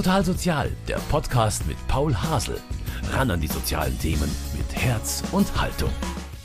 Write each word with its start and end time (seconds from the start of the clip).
Total 0.00 0.24
Sozial, 0.24 0.70
der 0.88 0.96
Podcast 1.10 1.66
mit 1.66 1.76
Paul 1.86 2.14
Hasel. 2.14 2.56
Ran 3.12 3.30
an 3.30 3.38
die 3.38 3.48
sozialen 3.48 3.98
Themen 3.98 4.30
mit 4.56 4.74
Herz 4.74 5.22
und 5.30 5.60
Haltung. 5.60 5.90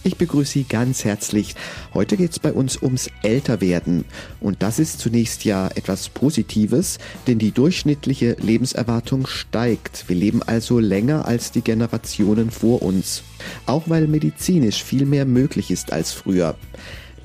Ich 0.04 0.18
begrüße 0.18 0.52
Sie 0.52 0.64
ganz 0.66 1.06
herzlich. 1.06 1.56
Heute 1.94 2.18
geht 2.18 2.32
es 2.32 2.40
bei 2.40 2.52
uns 2.52 2.82
ums 2.82 3.10
Älterwerden. 3.24 4.04
Und 4.42 4.62
das 4.62 4.78
ist 4.78 5.00
zunächst 5.00 5.46
ja 5.46 5.70
etwas 5.70 6.10
Positives, 6.10 6.98
denn 7.28 7.40
die 7.40 7.54
durchschnittliche 7.54 8.34
Lebenserwartung 8.42 9.26
steigt. 9.26 10.10
Wir 10.10 10.18
leben 10.18 10.44
also 10.44 10.80
länger 10.80 11.26
als 11.26 11.54
die 11.54 11.62
Generationen 11.62 12.52
vor 12.52 12.82
uns. 12.82 13.24
Auch 13.68 13.84
weil 13.88 14.08
medizinisch 14.08 14.84
viel 14.84 15.06
mehr 15.06 15.24
möglich 15.24 15.72
ist 15.72 15.94
als 15.94 16.12
früher. 16.12 16.58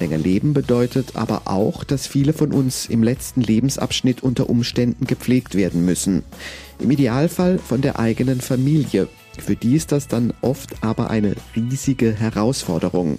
Länger 0.00 0.18
leben 0.18 0.52
bedeutet 0.54 1.14
aber 1.14 1.42
auch, 1.44 1.84
dass 1.84 2.06
viele 2.06 2.32
von 2.32 2.52
uns 2.52 2.86
im 2.86 3.02
letzten 3.02 3.40
Lebensabschnitt 3.40 4.22
unter 4.22 4.50
Umständen 4.50 5.06
gepflegt 5.06 5.54
werden 5.54 5.84
müssen. 5.84 6.24
Im 6.80 6.90
Idealfall 6.90 7.58
von 7.58 7.82
der 7.82 7.98
eigenen 7.98 8.40
Familie. 8.40 9.08
Für 9.38 9.56
die 9.56 9.76
ist 9.76 9.92
das 9.92 10.08
dann 10.08 10.32
oft 10.40 10.82
aber 10.82 11.10
eine 11.10 11.34
riesige 11.54 12.12
Herausforderung. 12.12 13.18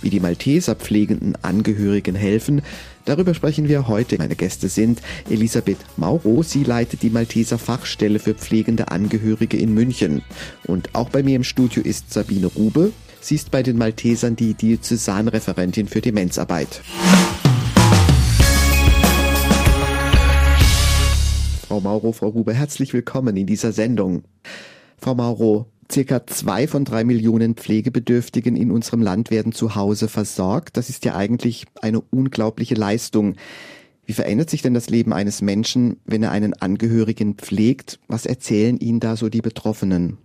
Wie 0.00 0.10
die 0.10 0.20
Malteser 0.20 0.74
pflegenden 0.74 1.36
Angehörigen 1.42 2.14
helfen, 2.14 2.62
darüber 3.04 3.34
sprechen 3.34 3.68
wir 3.68 3.86
heute. 3.86 4.16
Meine 4.18 4.36
Gäste 4.36 4.68
sind 4.68 5.02
Elisabeth 5.28 5.78
Mauro, 5.96 6.42
sie 6.42 6.64
leitet 6.64 7.02
die 7.02 7.10
Malteser 7.10 7.58
Fachstelle 7.58 8.18
für 8.18 8.34
pflegende 8.34 8.88
Angehörige 8.88 9.56
in 9.56 9.74
München. 9.74 10.22
Und 10.66 10.94
auch 10.94 11.10
bei 11.10 11.22
mir 11.22 11.36
im 11.36 11.44
Studio 11.44 11.82
ist 11.82 12.12
Sabine 12.12 12.46
Rube. 12.46 12.92
Sie 13.22 13.34
ist 13.34 13.50
bei 13.50 13.62
den 13.62 13.76
Maltesern 13.76 14.34
die 14.34 14.54
Diözesanreferentin 14.54 15.88
für 15.88 16.00
Demenzarbeit. 16.00 16.80
Frau 21.68 21.80
Mauro, 21.80 22.12
Frau 22.12 22.28
Rube, 22.28 22.54
herzlich 22.54 22.94
willkommen 22.94 23.36
in 23.36 23.46
dieser 23.46 23.72
Sendung. 23.72 24.24
Frau 24.96 25.14
Mauro, 25.14 25.66
circa 25.92 26.26
zwei 26.26 26.66
von 26.66 26.84
drei 26.84 27.04
Millionen 27.04 27.54
Pflegebedürftigen 27.54 28.56
in 28.56 28.70
unserem 28.70 29.02
Land 29.02 29.30
werden 29.30 29.52
zu 29.52 29.74
Hause 29.74 30.08
versorgt. 30.08 30.78
Das 30.78 30.88
ist 30.88 31.04
ja 31.04 31.14
eigentlich 31.14 31.66
eine 31.80 32.00
unglaubliche 32.00 32.74
Leistung. 32.74 33.36
Wie 34.06 34.14
verändert 34.14 34.50
sich 34.50 34.62
denn 34.62 34.74
das 34.74 34.88
Leben 34.88 35.12
eines 35.12 35.42
Menschen, 35.42 36.00
wenn 36.06 36.22
er 36.22 36.32
einen 36.32 36.54
Angehörigen 36.54 37.34
pflegt? 37.34 38.00
Was 38.08 38.26
erzählen 38.26 38.78
Ihnen 38.78 38.98
da 38.98 39.14
so 39.14 39.28
die 39.28 39.42
Betroffenen? 39.42 40.16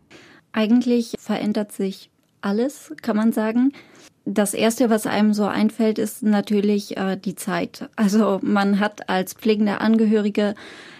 Eigentlich 0.53 1.15
verändert 1.19 1.73
sich 1.73 2.09
alles, 2.45 2.93
kann 3.01 3.17
man 3.17 3.31
sagen. 3.31 3.73
Das 4.25 4.53
erste, 4.53 4.89
was 4.89 5.05
einem 5.05 5.33
so 5.33 5.45
einfällt, 5.45 5.99
ist 5.99 6.23
natürlich 6.23 6.97
äh, 6.97 7.15
die 7.15 7.35
Zeit. 7.35 7.89
Also 7.95 8.39
man 8.41 8.79
hat 8.79 9.09
als 9.09 9.33
pflegende 9.33 9.81
Angehörige 9.81 10.55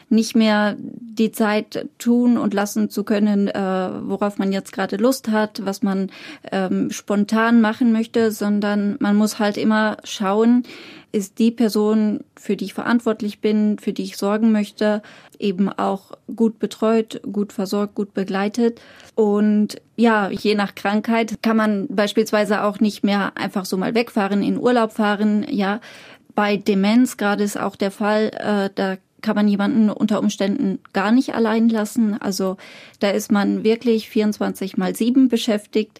nicht 0.10 0.36
mehr 0.36 0.76
die 0.80 1.32
Zeit 1.32 1.88
tun 1.98 2.38
und 2.38 2.54
lassen 2.54 2.90
zu 2.90 3.04
können, 3.04 3.48
äh, 3.48 3.90
worauf 4.04 4.38
man 4.38 4.52
jetzt 4.52 4.72
gerade 4.72 4.98
Lust 4.98 5.30
hat, 5.30 5.66
was 5.66 5.82
man 5.82 6.12
ähm, 6.52 6.92
spontan 6.92 7.62
machen 7.62 7.92
möchte, 7.92 8.32
sondern 8.32 8.98
man 9.00 9.16
muss 9.16 9.40
halt 9.40 9.58
immer 9.58 9.98
schauen, 10.04 10.64
ist 11.12 11.40
die 11.40 11.52
Person, 11.52 12.26
für 12.36 12.58
die 12.58 12.66
ich 12.66 12.74
verantwortlich 12.74 13.40
bin, 13.40 13.80
für 13.80 13.94
die 13.94 14.04
ich 14.04 14.18
sorgen 14.18 14.52
möchte, 14.52 15.02
eben 15.40 15.70
auch 15.70 16.12
gut 16.36 16.60
betreut, 16.60 17.22
gut 17.32 17.54
versorgt, 17.54 17.96
gut 17.96 18.14
begleitet. 18.14 18.82
Und 19.16 19.82
ja, 19.96 20.30
je 20.30 20.56
nach 20.56 20.76
Krankheit 20.76 21.42
kann 21.42 21.56
man 21.56 21.88
beispielsweise 21.88 22.64
auch 22.64 22.82
nicht 22.82 23.04
mehr 23.04 23.32
einfach 23.36 23.64
so 23.64 23.78
mal 23.78 23.96
wegfahren, 23.96 24.44
in 24.44 24.60
Urlaub 24.60 24.92
fahren. 24.92 25.46
Ja, 25.50 25.80
bei 26.36 26.58
Demenz 26.58 27.16
gerade 27.16 27.46
ist 27.46 27.58
auch 27.58 27.78
der 27.78 27.92
Fall, 27.92 28.32
äh, 28.34 28.70
da 28.76 28.98
kann 29.26 29.36
man 29.36 29.48
jemanden 29.48 29.90
unter 29.90 30.20
Umständen 30.20 30.78
gar 30.94 31.12
nicht 31.12 31.34
allein 31.34 31.68
lassen. 31.68 32.14
Also 32.14 32.58
da 33.00 33.10
ist 33.10 33.32
man 33.32 33.64
wirklich 33.64 34.08
24 34.08 34.78
mal 34.78 34.96
7 34.96 35.30
beschäftigt. 35.30 36.00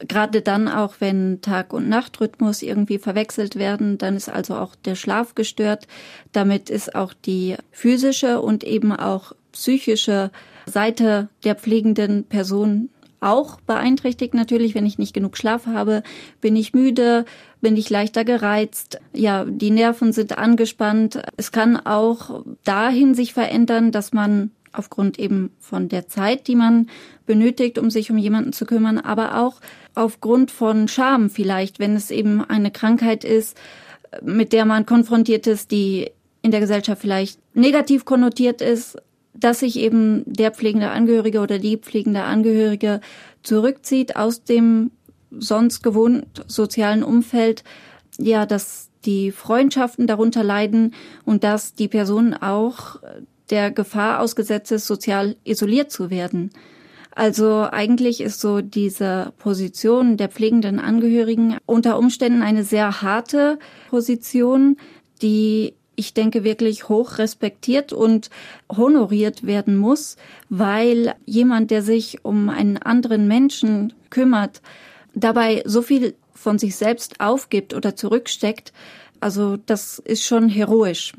Gerade 0.00 0.42
dann 0.42 0.66
auch, 0.66 0.96
wenn 0.98 1.40
Tag- 1.40 1.72
und 1.72 1.88
Nachtrhythmus 1.88 2.62
irgendwie 2.62 2.98
verwechselt 2.98 3.54
werden, 3.54 3.96
dann 3.96 4.16
ist 4.16 4.28
also 4.28 4.56
auch 4.56 4.74
der 4.74 4.96
Schlaf 4.96 5.36
gestört. 5.36 5.86
Damit 6.32 6.68
ist 6.68 6.96
auch 6.96 7.14
die 7.14 7.54
physische 7.70 8.40
und 8.40 8.64
eben 8.64 8.90
auch 8.90 9.34
psychische 9.52 10.32
Seite 10.66 11.28
der 11.44 11.54
pflegenden 11.54 12.24
Person 12.24 12.88
auch 13.24 13.60
beeinträchtigt 13.60 14.34
natürlich, 14.34 14.74
wenn 14.74 14.86
ich 14.86 14.98
nicht 14.98 15.14
genug 15.14 15.36
Schlaf 15.36 15.66
habe, 15.66 16.02
bin 16.40 16.56
ich 16.56 16.74
müde, 16.74 17.24
bin 17.60 17.76
ich 17.76 17.90
leichter 17.90 18.24
gereizt, 18.24 19.00
ja, 19.12 19.44
die 19.44 19.70
Nerven 19.70 20.12
sind 20.12 20.36
angespannt. 20.36 21.22
Es 21.36 21.50
kann 21.50 21.76
auch 21.76 22.44
dahin 22.64 23.14
sich 23.14 23.32
verändern, 23.32 23.90
dass 23.90 24.12
man 24.12 24.50
aufgrund 24.72 25.18
eben 25.18 25.50
von 25.60 25.88
der 25.88 26.08
Zeit, 26.08 26.46
die 26.46 26.56
man 26.56 26.88
benötigt, 27.26 27.78
um 27.78 27.90
sich 27.90 28.10
um 28.10 28.18
jemanden 28.18 28.52
zu 28.52 28.66
kümmern, 28.66 28.98
aber 28.98 29.38
auch 29.38 29.60
aufgrund 29.94 30.50
von 30.50 30.88
Scham 30.88 31.30
vielleicht, 31.30 31.78
wenn 31.78 31.96
es 31.96 32.10
eben 32.10 32.44
eine 32.44 32.70
Krankheit 32.70 33.24
ist, 33.24 33.56
mit 34.22 34.52
der 34.52 34.64
man 34.64 34.84
konfrontiert 34.84 35.46
ist, 35.46 35.70
die 35.70 36.10
in 36.42 36.50
der 36.50 36.60
Gesellschaft 36.60 37.00
vielleicht 37.00 37.38
negativ 37.54 38.04
konnotiert 38.04 38.60
ist, 38.60 38.98
dass 39.34 39.60
sich 39.60 39.78
eben 39.78 40.22
der 40.26 40.52
pflegende 40.52 40.90
Angehörige 40.90 41.40
oder 41.40 41.58
die 41.58 41.76
pflegende 41.76 42.22
Angehörige 42.22 43.00
zurückzieht 43.42 44.16
aus 44.16 44.44
dem 44.44 44.90
sonst 45.30 45.82
gewohnt 45.82 46.44
sozialen 46.46 47.02
Umfeld, 47.02 47.64
ja, 48.18 48.46
dass 48.46 48.90
die 49.04 49.32
Freundschaften 49.32 50.06
darunter 50.06 50.44
leiden 50.44 50.94
und 51.24 51.44
dass 51.44 51.74
die 51.74 51.88
Person 51.88 52.34
auch 52.34 53.00
der 53.50 53.70
Gefahr 53.70 54.20
ausgesetzt 54.20 54.72
ist, 54.72 54.86
sozial 54.86 55.36
isoliert 55.44 55.90
zu 55.90 56.10
werden. 56.10 56.50
Also 57.14 57.68
eigentlich 57.70 58.20
ist 58.20 58.40
so 58.40 58.60
diese 58.60 59.32
Position 59.38 60.16
der 60.16 60.28
pflegenden 60.28 60.80
Angehörigen 60.80 61.58
unter 61.64 61.98
Umständen 61.98 62.42
eine 62.42 62.64
sehr 62.64 63.02
harte 63.02 63.58
Position, 63.90 64.76
die 65.22 65.74
ich 65.96 66.14
denke, 66.14 66.44
wirklich 66.44 66.88
hoch 66.88 67.18
respektiert 67.18 67.92
und 67.92 68.30
honoriert 68.70 69.46
werden 69.46 69.76
muss, 69.76 70.16
weil 70.48 71.14
jemand, 71.24 71.70
der 71.70 71.82
sich 71.82 72.24
um 72.24 72.48
einen 72.48 72.78
anderen 72.78 73.28
Menschen 73.28 73.92
kümmert, 74.10 74.62
dabei 75.14 75.62
so 75.66 75.82
viel 75.82 76.14
von 76.34 76.58
sich 76.58 76.76
selbst 76.76 77.20
aufgibt 77.20 77.74
oder 77.74 77.96
zurücksteckt, 77.96 78.72
also 79.20 79.56
das 79.56 79.98
ist 80.00 80.24
schon 80.24 80.48
heroisch. 80.48 81.14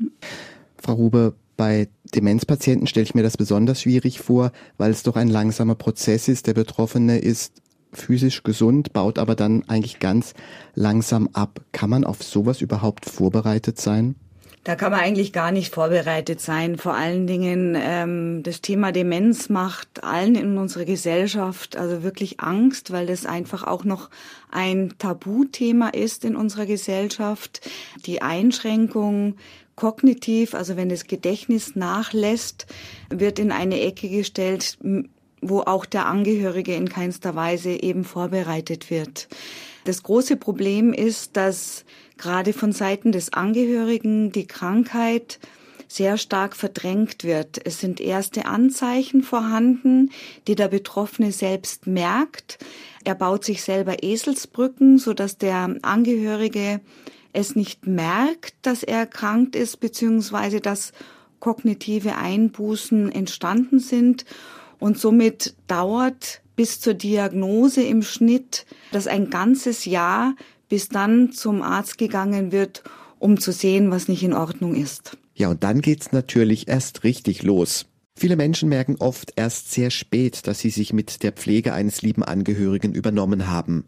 Frau 0.78 0.92
Rube, 0.92 1.34
bei 1.56 1.88
Demenzpatienten 2.14 2.86
stelle 2.86 3.04
ich 3.04 3.14
mir 3.14 3.22
das 3.22 3.36
besonders 3.36 3.82
schwierig 3.82 4.20
vor, 4.20 4.52
weil 4.78 4.90
es 4.90 5.02
doch 5.02 5.16
ein 5.16 5.28
langsamer 5.28 5.74
Prozess 5.74 6.28
ist. 6.28 6.46
Der 6.46 6.54
Betroffene 6.54 7.18
ist 7.18 7.62
physisch 7.92 8.42
gesund, 8.42 8.92
baut 8.92 9.18
aber 9.18 9.34
dann 9.34 9.64
eigentlich 9.68 9.98
ganz 9.98 10.34
langsam 10.74 11.30
ab. 11.32 11.60
Kann 11.72 11.90
man 11.90 12.04
auf 12.04 12.22
sowas 12.22 12.60
überhaupt 12.60 13.06
vorbereitet 13.06 13.80
sein? 13.80 14.14
Da 14.66 14.74
kann 14.74 14.90
man 14.90 14.98
eigentlich 14.98 15.32
gar 15.32 15.52
nicht 15.52 15.72
vorbereitet 15.72 16.40
sein. 16.40 16.76
Vor 16.76 16.94
allen 16.94 17.28
Dingen 17.28 17.76
ähm, 17.80 18.42
das 18.42 18.62
Thema 18.62 18.90
Demenz 18.90 19.48
macht 19.48 20.02
allen 20.02 20.34
in 20.34 20.58
unserer 20.58 20.84
Gesellschaft 20.84 21.76
also 21.76 22.02
wirklich 22.02 22.40
Angst, 22.40 22.90
weil 22.90 23.06
das 23.06 23.26
einfach 23.26 23.62
auch 23.62 23.84
noch 23.84 24.10
ein 24.50 24.94
Tabuthema 24.98 25.90
ist 25.90 26.24
in 26.24 26.34
unserer 26.34 26.66
Gesellschaft. 26.66 27.60
Die 28.06 28.22
Einschränkung 28.22 29.36
kognitiv, 29.76 30.52
also 30.52 30.76
wenn 30.76 30.88
das 30.88 31.06
Gedächtnis 31.06 31.76
nachlässt, 31.76 32.66
wird 33.08 33.38
in 33.38 33.52
eine 33.52 33.80
Ecke 33.80 34.08
gestellt, 34.08 34.78
wo 35.40 35.60
auch 35.60 35.86
der 35.86 36.06
Angehörige 36.06 36.74
in 36.74 36.88
keinster 36.88 37.36
Weise 37.36 37.70
eben 37.70 38.02
vorbereitet 38.02 38.90
wird. 38.90 39.28
Das 39.84 40.02
große 40.02 40.36
Problem 40.36 40.92
ist, 40.92 41.36
dass 41.36 41.84
gerade 42.18 42.52
von 42.52 42.72
Seiten 42.72 43.12
des 43.12 43.32
Angehörigen 43.32 44.32
die 44.32 44.46
Krankheit 44.46 45.38
sehr 45.88 46.18
stark 46.18 46.56
verdrängt 46.56 47.24
wird. 47.24 47.64
Es 47.64 47.80
sind 47.80 48.00
erste 48.00 48.46
Anzeichen 48.46 49.22
vorhanden, 49.22 50.10
die 50.48 50.54
der 50.54 50.68
Betroffene 50.68 51.32
selbst 51.32 51.86
merkt. 51.86 52.58
Er 53.04 53.14
baut 53.14 53.44
sich 53.44 53.62
selber 53.62 54.02
Eselsbrücken, 54.02 54.98
so 54.98 55.14
dass 55.14 55.38
der 55.38 55.76
Angehörige 55.82 56.80
es 57.32 57.54
nicht 57.54 57.86
merkt, 57.86 58.54
dass 58.62 58.82
er 58.82 58.98
erkrankt 59.00 59.54
ist, 59.54 59.78
beziehungsweise 59.78 60.60
dass 60.60 60.92
kognitive 61.38 62.16
Einbußen 62.16 63.12
entstanden 63.12 63.78
sind. 63.78 64.24
Und 64.78 64.98
somit 64.98 65.54
dauert 65.68 66.40
bis 66.56 66.80
zur 66.80 66.94
Diagnose 66.94 67.82
im 67.82 68.02
Schnitt 68.02 68.66
das 68.90 69.06
ein 69.06 69.30
ganzes 69.30 69.84
Jahr, 69.84 70.34
bis 70.68 70.88
dann 70.88 71.32
zum 71.32 71.62
Arzt 71.62 71.98
gegangen 71.98 72.52
wird, 72.52 72.82
um 73.18 73.38
zu 73.38 73.52
sehen, 73.52 73.90
was 73.90 74.08
nicht 74.08 74.22
in 74.22 74.32
Ordnung 74.32 74.74
ist. 74.74 75.16
Ja, 75.34 75.48
und 75.48 75.64
dann 75.64 75.80
geht's 75.82 76.12
natürlich 76.12 76.68
erst 76.68 77.04
richtig 77.04 77.42
los. 77.42 77.86
Viele 78.18 78.36
Menschen 78.36 78.70
merken 78.70 78.96
oft 78.98 79.34
erst 79.36 79.70
sehr 79.70 79.90
spät, 79.90 80.46
dass 80.46 80.60
sie 80.60 80.70
sich 80.70 80.94
mit 80.94 81.22
der 81.22 81.32
Pflege 81.32 81.74
eines 81.74 82.00
lieben 82.00 82.22
Angehörigen 82.24 82.94
übernommen 82.94 83.48
haben. 83.48 83.84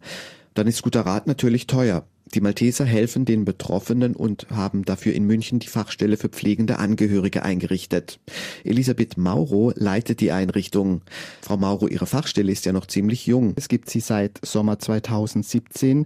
dann 0.55 0.67
ist 0.67 0.81
guter 0.81 1.01
Rat 1.01 1.25
natürlich 1.25 1.67
teuer. 1.67 2.05
Die 2.33 2.41
Malteser 2.41 2.85
helfen 2.85 3.25
den 3.25 3.43
Betroffenen 3.45 4.15
und 4.15 4.47
haben 4.51 4.85
dafür 4.85 5.13
in 5.13 5.25
München 5.25 5.59
die 5.59 5.67
Fachstelle 5.67 6.15
für 6.17 6.29
pflegende 6.29 6.77
Angehörige 6.77 7.43
eingerichtet. 7.43 8.19
Elisabeth 8.63 9.17
Mauro 9.17 9.71
leitet 9.75 10.19
die 10.19 10.31
Einrichtung. 10.31 11.01
Frau 11.41 11.57
Mauro, 11.57 11.87
Ihre 11.87 12.05
Fachstelle 12.05 12.51
ist 12.51 12.65
ja 12.65 12.73
noch 12.73 12.85
ziemlich 12.85 13.25
jung. 13.25 13.53
Es 13.55 13.67
gibt 13.67 13.89
sie 13.89 13.99
seit 13.99 14.39
Sommer 14.45 14.77
2017. 14.77 16.05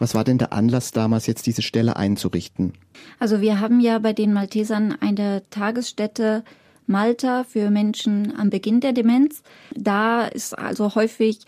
Was 0.00 0.14
war 0.14 0.24
denn 0.24 0.38
der 0.38 0.52
Anlass 0.52 0.90
damals, 0.90 1.26
jetzt 1.26 1.46
diese 1.46 1.62
Stelle 1.62 1.94
einzurichten? 1.94 2.72
Also 3.18 3.40
wir 3.40 3.60
haben 3.60 3.80
ja 3.80 3.98
bei 3.98 4.14
den 4.14 4.32
Maltesern 4.32 4.96
eine 5.00 5.42
Tagesstätte 5.50 6.42
Malta 6.86 7.44
für 7.44 7.70
Menschen 7.70 8.34
am 8.36 8.50
Beginn 8.50 8.80
der 8.80 8.92
Demenz. 8.92 9.42
Da 9.76 10.24
ist 10.24 10.58
also 10.58 10.94
häufig 10.94 11.40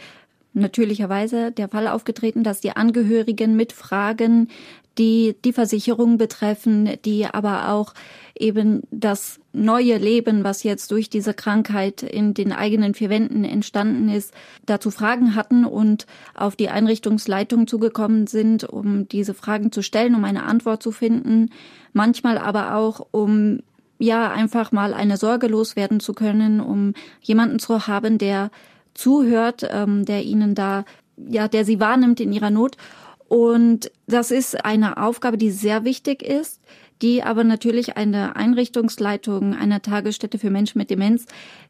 natürlicherweise 0.52 1.50
der 1.50 1.68
Fall 1.68 1.88
aufgetreten, 1.88 2.44
dass 2.44 2.60
die 2.60 2.76
Angehörigen 2.76 3.56
mit 3.56 3.72
Fragen, 3.72 4.48
die 4.98 5.36
die 5.44 5.52
Versicherung 5.52 6.18
betreffen, 6.18 6.96
die 7.04 7.26
aber 7.26 7.70
auch 7.70 7.94
eben 8.38 8.82
das 8.90 9.40
neue 9.52 9.98
Leben, 9.98 10.44
was 10.44 10.62
jetzt 10.62 10.90
durch 10.90 11.10
diese 11.10 11.34
Krankheit 11.34 12.02
in 12.02 12.34
den 12.34 12.52
eigenen 12.52 12.94
vier 12.94 13.10
Wänden 13.10 13.44
entstanden 13.44 14.08
ist, 14.08 14.32
dazu 14.66 14.90
Fragen 14.90 15.34
hatten 15.34 15.64
und 15.64 16.06
auf 16.34 16.56
die 16.56 16.68
Einrichtungsleitung 16.68 17.66
zugekommen 17.66 18.26
sind, 18.26 18.64
um 18.64 19.08
diese 19.08 19.34
Fragen 19.34 19.72
zu 19.72 19.82
stellen, 19.82 20.14
um 20.14 20.24
eine 20.24 20.44
Antwort 20.44 20.82
zu 20.82 20.90
finden, 20.92 21.50
manchmal 21.92 22.38
aber 22.38 22.74
auch 22.74 23.06
um 23.10 23.60
ja 23.98 24.30
einfach 24.30 24.72
mal 24.72 24.94
eine 24.94 25.16
Sorge 25.16 25.46
loswerden 25.46 26.00
zu 26.00 26.12
können, 26.12 26.60
um 26.60 26.94
jemanden 27.20 27.58
zu 27.58 27.86
haben, 27.86 28.18
der 28.18 28.50
zuhört, 28.94 29.66
ähm, 29.70 30.04
der 30.04 30.24
ihnen 30.24 30.54
da, 30.54 30.84
ja, 31.16 31.48
der 31.48 31.64
sie 31.64 31.80
wahrnimmt 31.80 32.20
in 32.20 32.32
ihrer 32.32 32.50
Not. 32.50 32.76
Und 33.32 33.90
das 34.06 34.30
ist 34.30 34.62
eine 34.62 34.98
Aufgabe, 34.98 35.38
die 35.38 35.52
sehr 35.52 35.84
wichtig 35.84 36.22
ist, 36.22 36.60
die 37.00 37.22
aber 37.22 37.44
natürlich 37.44 37.96
eine 37.96 38.36
Einrichtungsleitung 38.36 39.54
einer 39.54 39.80
Tagesstätte 39.80 40.38
für 40.38 40.50
Menschen 40.50 40.76
mit 40.76 40.90
Demenz 40.90 41.24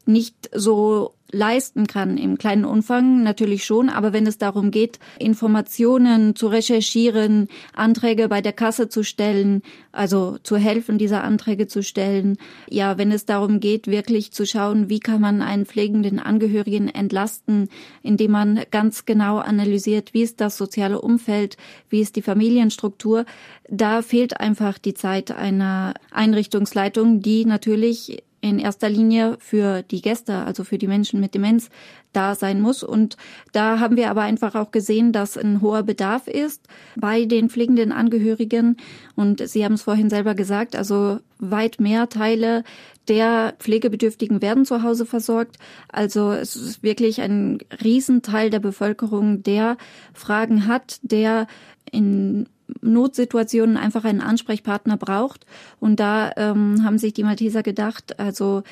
nicht 0.05 0.49
so 0.53 1.13
leisten 1.33 1.87
kann 1.87 2.17
im 2.17 2.37
kleinen 2.37 2.63
Umfang 2.63 3.23
natürlich 3.23 3.65
schon, 3.65 3.89
aber 3.89 4.13
wenn 4.13 4.27
es 4.27 4.37
darum 4.37 4.71
geht, 4.71 4.99
Informationen 5.19 6.35
zu 6.35 6.47
recherchieren, 6.47 7.49
Anträge 7.73 8.29
bei 8.29 8.41
der 8.41 8.53
Kasse 8.53 8.87
zu 8.87 9.03
stellen, 9.03 9.63
also 9.91 10.37
zu 10.43 10.55
helfen, 10.55 10.97
diese 10.97 11.21
Anträge 11.21 11.67
zu 11.67 11.83
stellen, 11.83 12.37
ja, 12.69 12.97
wenn 12.97 13.11
es 13.11 13.25
darum 13.25 13.59
geht, 13.59 13.87
wirklich 13.87 14.31
zu 14.31 14.45
schauen, 14.45 14.89
wie 14.89 14.99
kann 14.99 15.19
man 15.19 15.41
einen 15.41 15.65
pflegenden 15.65 16.19
Angehörigen 16.19 16.87
entlasten, 16.87 17.67
indem 18.03 18.31
man 18.31 18.61
ganz 18.71 19.05
genau 19.05 19.39
analysiert, 19.39 20.13
wie 20.13 20.21
ist 20.21 20.39
das 20.39 20.57
soziale 20.57 21.01
Umfeld, 21.01 21.57
wie 21.89 22.01
ist 22.01 22.15
die 22.15 22.21
Familienstruktur, 22.21 23.25
da 23.67 24.03
fehlt 24.03 24.39
einfach 24.39 24.77
die 24.77 24.93
Zeit 24.93 25.31
einer 25.31 25.95
Einrichtungsleitung, 26.11 27.21
die 27.21 27.45
natürlich 27.45 28.23
in 28.43 28.59
erster 28.59 28.89
Linie 28.89 29.37
für 29.39 29.83
die 29.83 30.01
Gäste, 30.01 30.39
also 30.39 30.65
für 30.65 30.77
die 30.77 30.87
Menschen 30.87 31.21
mit 31.21 31.33
Demenz, 31.33 31.69
da 32.11 32.35
sein 32.35 32.59
muss. 32.59 32.83
Und 32.83 33.15
da 33.53 33.79
haben 33.79 33.95
wir 33.95 34.09
aber 34.09 34.23
einfach 34.23 34.53
auch 34.55 34.71
gesehen, 34.71 35.13
dass 35.13 35.37
ein 35.37 35.61
hoher 35.61 35.83
Bedarf 35.83 36.27
ist 36.27 36.67
bei 36.97 37.23
den 37.23 37.49
pflegenden 37.49 37.93
Angehörigen. 37.93 38.75
Und 39.15 39.47
Sie 39.47 39.63
haben 39.63 39.75
es 39.75 39.83
vorhin 39.83 40.09
selber 40.09 40.35
gesagt, 40.35 40.75
also 40.75 41.19
weit 41.39 41.79
mehr 41.79 42.09
Teile 42.09 42.65
der 43.07 43.53
Pflegebedürftigen 43.59 44.41
werden 44.41 44.65
zu 44.65 44.83
Hause 44.83 45.05
versorgt. 45.05 45.57
Also 45.87 46.33
es 46.33 46.57
ist 46.57 46.83
wirklich 46.83 47.21
ein 47.21 47.59
Riesenteil 47.81 48.49
der 48.49 48.59
Bevölkerung, 48.59 49.41
der 49.41 49.77
Fragen 50.13 50.67
hat, 50.67 50.99
der 51.01 51.47
in 51.91 52.49
Notsituationen 52.81 53.77
einfach 53.77 54.03
einen 54.03 54.21
Ansprechpartner 54.21 54.97
braucht. 54.97 55.45
Und 55.79 55.99
da 55.99 56.31
ähm, 56.37 56.83
haben 56.83 56.97
sich 56.97 57.13
die 57.13 57.23
Malteser 57.23 57.63
gedacht, 57.63 58.19
also 58.19 58.63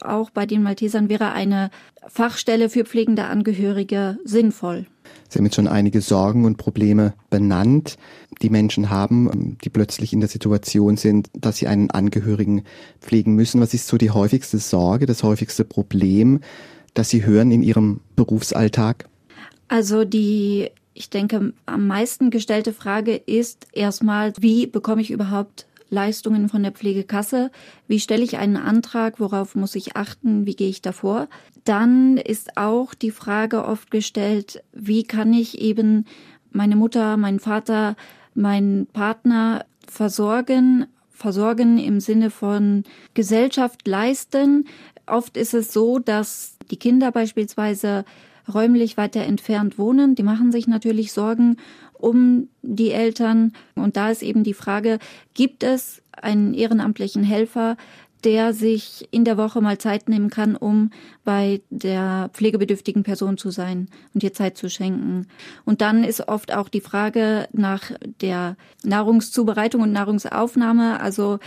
auch 0.00 0.30
bei 0.30 0.46
den 0.46 0.62
Maltesern 0.62 1.08
wäre 1.08 1.32
eine 1.32 1.70
Fachstelle 2.08 2.68
für 2.68 2.84
pflegende 2.84 3.24
Angehörige 3.24 4.18
sinnvoll. 4.24 4.86
Sie 5.28 5.38
haben 5.38 5.46
jetzt 5.46 5.56
schon 5.56 5.68
einige 5.68 6.00
Sorgen 6.00 6.44
und 6.44 6.56
Probleme 6.56 7.14
benannt, 7.30 7.96
die 8.42 8.50
Menschen 8.50 8.90
haben, 8.90 9.56
die 9.62 9.70
plötzlich 9.70 10.12
in 10.12 10.20
der 10.20 10.28
Situation 10.28 10.96
sind, 10.96 11.30
dass 11.34 11.56
sie 11.56 11.66
einen 11.66 11.90
Angehörigen 11.90 12.62
pflegen 13.00 13.34
müssen. 13.34 13.60
Was 13.60 13.74
ist 13.74 13.88
so 13.88 13.96
die 13.96 14.10
häufigste 14.10 14.58
Sorge, 14.58 15.06
das 15.06 15.22
häufigste 15.22 15.64
Problem, 15.64 16.40
das 16.94 17.10
Sie 17.10 17.24
hören 17.24 17.50
in 17.50 17.62
Ihrem 17.62 18.00
Berufsalltag? 18.16 19.08
Also 19.68 20.04
die 20.04 20.70
ich 20.96 21.10
denke, 21.10 21.52
am 21.66 21.86
meisten 21.86 22.30
gestellte 22.30 22.72
Frage 22.72 23.14
ist 23.14 23.68
erstmal, 23.72 24.32
wie 24.38 24.66
bekomme 24.66 25.02
ich 25.02 25.10
überhaupt 25.10 25.66
Leistungen 25.90 26.48
von 26.48 26.62
der 26.62 26.72
Pflegekasse? 26.72 27.50
Wie 27.86 28.00
stelle 28.00 28.24
ich 28.24 28.38
einen 28.38 28.56
Antrag? 28.56 29.20
Worauf 29.20 29.54
muss 29.54 29.74
ich 29.74 29.94
achten? 29.94 30.46
Wie 30.46 30.56
gehe 30.56 30.70
ich 30.70 30.80
davor? 30.80 31.28
Dann 31.64 32.16
ist 32.16 32.56
auch 32.56 32.94
die 32.94 33.10
Frage 33.10 33.64
oft 33.64 33.90
gestellt, 33.90 34.62
wie 34.72 35.04
kann 35.04 35.32
ich 35.34 35.60
eben 35.60 36.06
meine 36.50 36.76
Mutter, 36.76 37.16
meinen 37.18 37.40
Vater, 37.40 37.94
meinen 38.34 38.86
Partner 38.86 39.66
versorgen? 39.86 40.86
Versorgen 41.10 41.78
im 41.78 42.00
Sinne 42.00 42.30
von 42.30 42.84
Gesellschaft 43.14 43.86
leisten. 43.86 44.66
Oft 45.06 45.36
ist 45.36 45.54
es 45.54 45.72
so, 45.72 45.98
dass 45.98 46.56
die 46.70 46.78
Kinder 46.78 47.12
beispielsweise 47.12 48.04
räumlich 48.52 48.96
weiter 48.96 49.22
entfernt 49.22 49.78
wohnen. 49.78 50.14
Die 50.14 50.22
machen 50.22 50.52
sich 50.52 50.66
natürlich 50.66 51.12
Sorgen 51.12 51.56
um 51.92 52.48
die 52.62 52.90
Eltern. 52.90 53.52
Und 53.74 53.96
da 53.96 54.10
ist 54.10 54.22
eben 54.22 54.44
die 54.44 54.54
Frage, 54.54 54.98
gibt 55.34 55.62
es 55.62 56.02
einen 56.12 56.54
ehrenamtlichen 56.54 57.24
Helfer, 57.24 57.76
der 58.24 58.52
sich 58.52 59.06
in 59.12 59.24
der 59.24 59.36
Woche 59.36 59.60
mal 59.60 59.78
Zeit 59.78 60.08
nehmen 60.08 60.30
kann, 60.30 60.56
um 60.56 60.90
bei 61.24 61.60
der 61.70 62.30
pflegebedürftigen 62.32 63.02
Person 63.04 63.38
zu 63.38 63.50
sein 63.50 63.88
und 64.14 64.22
ihr 64.24 64.32
Zeit 64.32 64.56
zu 64.56 64.68
schenken. 64.68 65.28
Und 65.64 65.80
dann 65.80 66.02
ist 66.02 66.26
oft 66.26 66.52
auch 66.52 66.68
die 66.68 66.80
Frage 66.80 67.46
nach 67.52 67.92
der 68.20 68.56
Nahrungszubereitung 68.82 69.82
und 69.82 69.92
Nahrungsaufnahme. 69.92 71.00
Also 71.00 71.38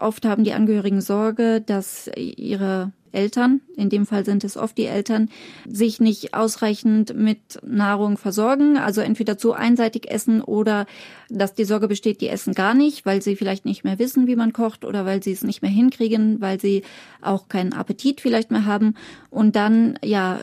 oft 0.00 0.24
haben 0.24 0.44
die 0.44 0.52
Angehörigen 0.52 1.00
Sorge, 1.00 1.60
dass 1.60 2.10
ihre 2.16 2.92
Eltern, 3.12 3.60
in 3.76 3.90
dem 3.90 4.06
Fall 4.06 4.24
sind 4.24 4.44
es 4.44 4.56
oft 4.56 4.78
die 4.78 4.86
Eltern, 4.86 5.30
sich 5.68 6.00
nicht 6.00 6.34
ausreichend 6.34 7.14
mit 7.14 7.38
Nahrung 7.66 8.16
versorgen, 8.16 8.76
also 8.76 9.00
entweder 9.00 9.36
zu 9.36 9.52
einseitig 9.52 10.10
essen 10.10 10.40
oder 10.40 10.86
dass 11.28 11.54
die 11.54 11.64
Sorge 11.64 11.88
besteht, 11.88 12.20
die 12.20 12.28
essen 12.28 12.54
gar 12.54 12.74
nicht, 12.74 13.06
weil 13.06 13.22
sie 13.22 13.36
vielleicht 13.36 13.64
nicht 13.64 13.84
mehr 13.84 13.98
wissen, 13.98 14.26
wie 14.26 14.36
man 14.36 14.52
kocht 14.52 14.84
oder 14.84 15.06
weil 15.06 15.22
sie 15.22 15.32
es 15.32 15.42
nicht 15.42 15.62
mehr 15.62 15.70
hinkriegen, 15.70 16.40
weil 16.40 16.60
sie 16.60 16.82
auch 17.20 17.48
keinen 17.48 17.72
Appetit 17.72 18.20
vielleicht 18.20 18.50
mehr 18.50 18.64
haben. 18.64 18.94
Und 19.30 19.56
dann, 19.56 19.98
ja, 20.04 20.40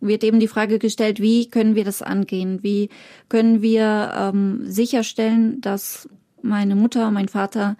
wird 0.00 0.24
eben 0.24 0.40
die 0.40 0.48
Frage 0.48 0.78
gestellt, 0.78 1.20
wie 1.20 1.50
können 1.50 1.74
wir 1.74 1.84
das 1.84 2.02
angehen? 2.02 2.62
Wie 2.62 2.88
können 3.28 3.62
wir 3.62 4.12
ähm, 4.16 4.62
sicherstellen, 4.64 5.60
dass 5.60 6.08
meine 6.42 6.74
Mutter, 6.74 7.10
mein 7.10 7.28
Vater, 7.28 7.76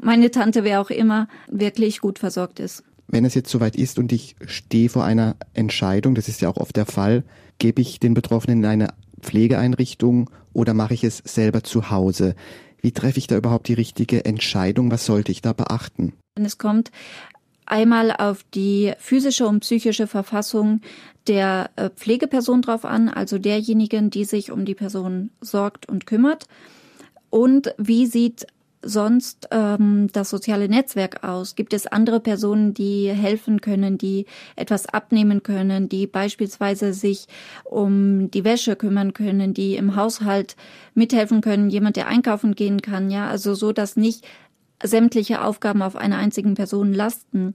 meine 0.00 0.30
Tante, 0.30 0.64
wer 0.64 0.80
auch 0.80 0.90
immer, 0.90 1.28
wirklich 1.48 2.00
gut 2.00 2.18
versorgt 2.18 2.60
ist 2.60 2.84
wenn 3.08 3.24
es 3.24 3.34
jetzt 3.34 3.50
soweit 3.50 3.76
ist 3.76 3.98
und 3.98 4.12
ich 4.12 4.36
stehe 4.46 4.88
vor 4.88 5.04
einer 5.04 5.36
Entscheidung, 5.54 6.14
das 6.14 6.28
ist 6.28 6.40
ja 6.40 6.48
auch 6.48 6.56
oft 6.56 6.76
der 6.76 6.86
Fall, 6.86 7.24
gebe 7.58 7.80
ich 7.80 8.00
den 8.00 8.14
Betroffenen 8.14 8.60
in 8.60 8.64
eine 8.66 8.88
Pflegeeinrichtung 9.20 10.30
oder 10.52 10.74
mache 10.74 10.94
ich 10.94 11.04
es 11.04 11.18
selber 11.18 11.62
zu 11.62 11.90
Hause? 11.90 12.34
Wie 12.80 12.92
treffe 12.92 13.18
ich 13.18 13.26
da 13.26 13.36
überhaupt 13.36 13.68
die 13.68 13.74
richtige 13.74 14.24
Entscheidung? 14.24 14.90
Was 14.90 15.06
sollte 15.06 15.32
ich 15.32 15.42
da 15.42 15.52
beachten? 15.52 16.12
Es 16.34 16.58
kommt 16.58 16.90
einmal 17.64 18.12
auf 18.12 18.44
die 18.54 18.92
physische 18.98 19.46
und 19.46 19.60
psychische 19.60 20.06
Verfassung 20.06 20.80
der 21.26 21.70
äh, 21.76 21.90
Pflegeperson 21.90 22.62
drauf 22.62 22.84
an, 22.84 23.08
also 23.08 23.38
derjenigen, 23.38 24.10
die 24.10 24.24
sich 24.24 24.52
um 24.52 24.64
die 24.64 24.74
Person 24.74 25.30
sorgt 25.40 25.88
und 25.88 26.06
kümmert. 26.06 26.46
Und 27.30 27.74
wie 27.76 28.06
sieht 28.06 28.46
sonst 28.86 29.48
ähm, 29.50 30.08
das 30.12 30.30
soziale 30.30 30.68
Netzwerk 30.68 31.24
aus? 31.24 31.54
Gibt 31.54 31.72
es 31.72 31.86
andere 31.86 32.20
Personen, 32.20 32.74
die 32.74 33.10
helfen 33.10 33.60
können, 33.60 33.98
die 33.98 34.26
etwas 34.56 34.86
abnehmen 34.86 35.42
können, 35.42 35.88
die 35.88 36.06
beispielsweise 36.06 36.92
sich 36.92 37.26
um 37.64 38.30
die 38.30 38.44
Wäsche 38.44 38.76
kümmern 38.76 39.12
können, 39.12 39.54
die 39.54 39.76
im 39.76 39.96
Haushalt 39.96 40.56
mithelfen 40.94 41.40
können, 41.40 41.70
jemand, 41.70 41.96
der 41.96 42.08
einkaufen 42.08 42.54
gehen 42.54 42.82
kann, 42.82 43.10
ja, 43.10 43.28
also 43.28 43.54
so, 43.54 43.72
dass 43.72 43.96
nicht 43.96 44.24
sämtliche 44.82 45.42
Aufgaben 45.42 45.82
auf 45.82 45.96
einer 45.96 46.18
einzigen 46.18 46.54
Person 46.54 46.92
lasten 46.92 47.52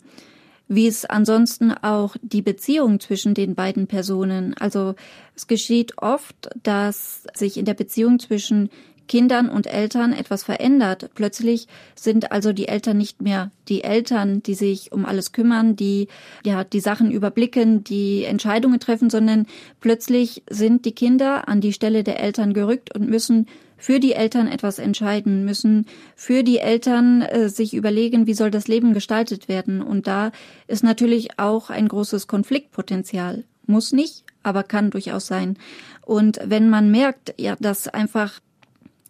wie 0.73 0.87
es 0.87 1.03
ansonsten 1.03 1.73
auch 1.73 2.15
die 2.21 2.41
Beziehung 2.41 3.01
zwischen 3.01 3.33
den 3.33 3.55
beiden 3.55 3.87
Personen. 3.87 4.55
Also 4.57 4.95
es 5.35 5.47
geschieht 5.47 5.97
oft, 5.97 6.49
dass 6.63 7.23
sich 7.33 7.57
in 7.57 7.65
der 7.65 7.73
Beziehung 7.73 8.19
zwischen 8.19 8.69
Kindern 9.11 9.49
und 9.49 9.67
Eltern 9.67 10.13
etwas 10.13 10.45
verändert. 10.45 11.09
Plötzlich 11.15 11.67
sind 11.95 12.31
also 12.31 12.53
die 12.53 12.69
Eltern 12.69 12.97
nicht 12.97 13.21
mehr 13.21 13.51
die 13.67 13.83
Eltern, 13.83 14.41
die 14.41 14.53
sich 14.53 14.93
um 14.93 15.05
alles 15.05 15.33
kümmern, 15.33 15.75
die 15.75 16.07
ja 16.45 16.63
die 16.63 16.79
Sachen 16.79 17.11
überblicken, 17.11 17.83
die 17.83 18.23
Entscheidungen 18.23 18.79
treffen, 18.79 19.09
sondern 19.09 19.47
plötzlich 19.81 20.43
sind 20.49 20.85
die 20.85 20.93
Kinder 20.93 21.49
an 21.49 21.59
die 21.59 21.73
Stelle 21.73 22.05
der 22.05 22.21
Eltern 22.21 22.53
gerückt 22.53 22.95
und 22.95 23.09
müssen 23.09 23.47
für 23.75 23.99
die 23.99 24.13
Eltern 24.13 24.47
etwas 24.47 24.79
entscheiden, 24.79 25.43
müssen 25.43 25.87
für 26.15 26.43
die 26.43 26.59
Eltern 26.59 27.21
äh, 27.21 27.49
sich 27.49 27.73
überlegen, 27.73 28.27
wie 28.27 28.33
soll 28.33 28.49
das 28.49 28.69
Leben 28.69 28.93
gestaltet 28.93 29.49
werden. 29.49 29.81
Und 29.81 30.07
da 30.07 30.31
ist 30.67 30.85
natürlich 30.85 31.37
auch 31.37 31.69
ein 31.69 31.89
großes 31.89 32.27
Konfliktpotenzial. 32.27 33.43
Muss 33.65 33.91
nicht, 33.91 34.23
aber 34.41 34.63
kann 34.63 34.89
durchaus 34.89 35.27
sein. 35.27 35.57
Und 36.05 36.39
wenn 36.45 36.69
man 36.69 36.91
merkt, 36.91 37.33
ja, 37.37 37.57
dass 37.59 37.89
einfach 37.89 38.39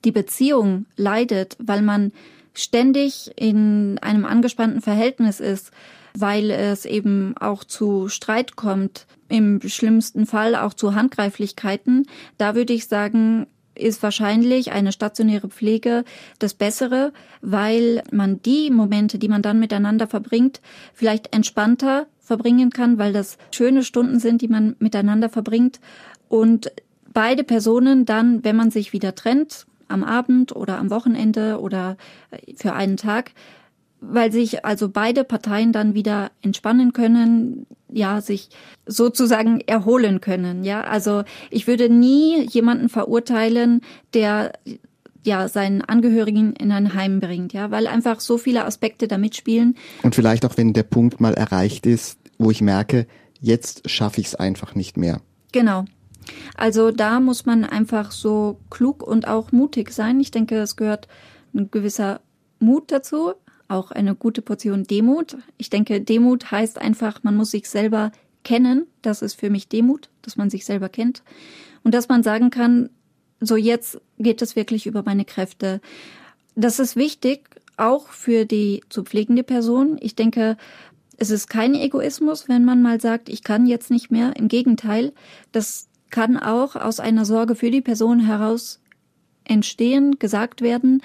die 0.05 0.11
Beziehung 0.11 0.85
leidet, 0.95 1.57
weil 1.59 1.81
man 1.81 2.11
ständig 2.53 3.31
in 3.35 3.97
einem 3.99 4.25
angespannten 4.25 4.81
Verhältnis 4.81 5.39
ist, 5.39 5.71
weil 6.13 6.51
es 6.51 6.85
eben 6.85 7.35
auch 7.37 7.63
zu 7.63 8.09
Streit 8.09 8.55
kommt, 8.55 9.07
im 9.29 9.61
schlimmsten 9.61 10.25
Fall 10.25 10.55
auch 10.55 10.73
zu 10.73 10.93
Handgreiflichkeiten, 10.93 12.07
da 12.37 12.55
würde 12.55 12.73
ich 12.73 12.87
sagen, 12.87 13.47
ist 13.73 14.03
wahrscheinlich 14.03 14.73
eine 14.73 14.91
stationäre 14.91 15.47
Pflege 15.47 16.03
das 16.39 16.53
Bessere, 16.53 17.13
weil 17.41 18.03
man 18.11 18.41
die 18.41 18.69
Momente, 18.69 19.17
die 19.17 19.29
man 19.29 19.41
dann 19.41 19.59
miteinander 19.59 20.07
verbringt, 20.07 20.59
vielleicht 20.93 21.33
entspannter 21.33 22.07
verbringen 22.19 22.69
kann, 22.69 22.97
weil 22.97 23.13
das 23.13 23.37
schöne 23.51 23.83
Stunden 23.83 24.19
sind, 24.19 24.41
die 24.41 24.49
man 24.49 24.75
miteinander 24.79 25.29
verbringt. 25.29 25.79
Und 26.27 26.71
beide 27.13 27.43
Personen 27.43 28.05
dann, 28.05 28.43
wenn 28.43 28.55
man 28.55 28.71
sich 28.71 28.93
wieder 28.93 29.15
trennt, 29.15 29.65
am 29.91 30.03
Abend 30.03 30.55
oder 30.55 30.77
am 30.77 30.89
Wochenende 30.89 31.59
oder 31.59 31.97
äh, 32.31 32.53
für 32.55 32.73
einen 32.73 32.97
Tag, 32.97 33.31
weil 33.99 34.31
sich 34.31 34.65
also 34.65 34.89
beide 34.89 35.23
Parteien 35.23 35.71
dann 35.71 35.93
wieder 35.93 36.31
entspannen 36.41 36.91
können, 36.91 37.67
ja, 37.91 38.21
sich 38.21 38.49
sozusagen 38.85 39.61
erholen 39.61 40.21
können, 40.21 40.63
ja. 40.63 40.81
Also 40.81 41.23
ich 41.49 41.67
würde 41.67 41.89
nie 41.89 42.41
jemanden 42.47 42.89
verurteilen, 42.89 43.81
der 44.13 44.53
ja 45.23 45.47
seinen 45.47 45.81
Angehörigen 45.81 46.53
in 46.53 46.71
ein 46.71 46.93
Heim 46.93 47.19
bringt, 47.19 47.53
ja, 47.53 47.69
weil 47.69 47.87
einfach 47.87 48.19
so 48.19 48.37
viele 48.37 48.65
Aspekte 48.65 49.07
da 49.07 49.17
mitspielen. 49.17 49.75
Und 50.03 50.15
vielleicht 50.15 50.45
auch, 50.45 50.57
wenn 50.57 50.73
der 50.73 50.83
Punkt 50.83 51.19
mal 51.19 51.33
erreicht 51.33 51.85
ist, 51.85 52.17
wo 52.39 52.49
ich 52.49 52.61
merke, 52.61 53.05
jetzt 53.39 53.89
schaffe 53.89 54.21
ich 54.21 54.27
es 54.27 54.35
einfach 54.35 54.73
nicht 54.73 54.97
mehr. 54.97 55.21
Genau. 55.51 55.85
Also 56.55 56.91
da 56.91 57.19
muss 57.19 57.45
man 57.45 57.63
einfach 57.63 58.11
so 58.11 58.59
klug 58.69 59.03
und 59.03 59.27
auch 59.27 59.51
mutig 59.51 59.91
sein. 59.91 60.19
Ich 60.19 60.31
denke, 60.31 60.57
es 60.57 60.75
gehört 60.75 61.07
ein 61.53 61.71
gewisser 61.71 62.21
Mut 62.59 62.91
dazu, 62.91 63.33
auch 63.67 63.91
eine 63.91 64.15
gute 64.15 64.41
Portion 64.41 64.83
Demut. 64.83 65.37
Ich 65.57 65.69
denke, 65.69 66.01
Demut 66.01 66.51
heißt 66.51 66.77
einfach, 66.77 67.23
man 67.23 67.35
muss 67.35 67.51
sich 67.51 67.69
selber 67.69 68.11
kennen. 68.43 68.87
Das 69.01 69.21
ist 69.21 69.39
für 69.39 69.49
mich 69.49 69.67
Demut, 69.67 70.09
dass 70.21 70.37
man 70.37 70.49
sich 70.49 70.65
selber 70.65 70.89
kennt. 70.89 71.23
Und 71.83 71.93
dass 71.93 72.09
man 72.09 72.23
sagen 72.23 72.49
kann, 72.49 72.89
so 73.39 73.55
jetzt 73.55 73.99
geht 74.19 74.41
es 74.41 74.55
wirklich 74.55 74.85
über 74.85 75.03
meine 75.03 75.25
Kräfte. 75.25 75.81
Das 76.55 76.79
ist 76.79 76.95
wichtig, 76.95 77.49
auch 77.77 78.09
für 78.09 78.45
die 78.45 78.83
zu 78.89 79.03
pflegende 79.03 79.43
Person. 79.43 79.97
Ich 79.99 80.15
denke, 80.15 80.57
es 81.17 81.31
ist 81.31 81.49
kein 81.49 81.75
Egoismus, 81.75 82.49
wenn 82.49 82.65
man 82.65 82.81
mal 82.81 82.99
sagt, 82.99 83.29
ich 83.29 83.43
kann 83.43 83.65
jetzt 83.65 83.89
nicht 83.89 84.11
mehr. 84.11 84.35
Im 84.35 84.47
Gegenteil, 84.47 85.13
das 85.51 85.87
kann 86.11 86.37
auch 86.37 86.75
aus 86.75 86.99
einer 86.99 87.25
Sorge 87.25 87.55
für 87.55 87.71
die 87.71 87.81
Person 87.81 88.19
heraus 88.19 88.79
entstehen, 89.43 90.19
gesagt 90.19 90.61
werden, 90.61 91.01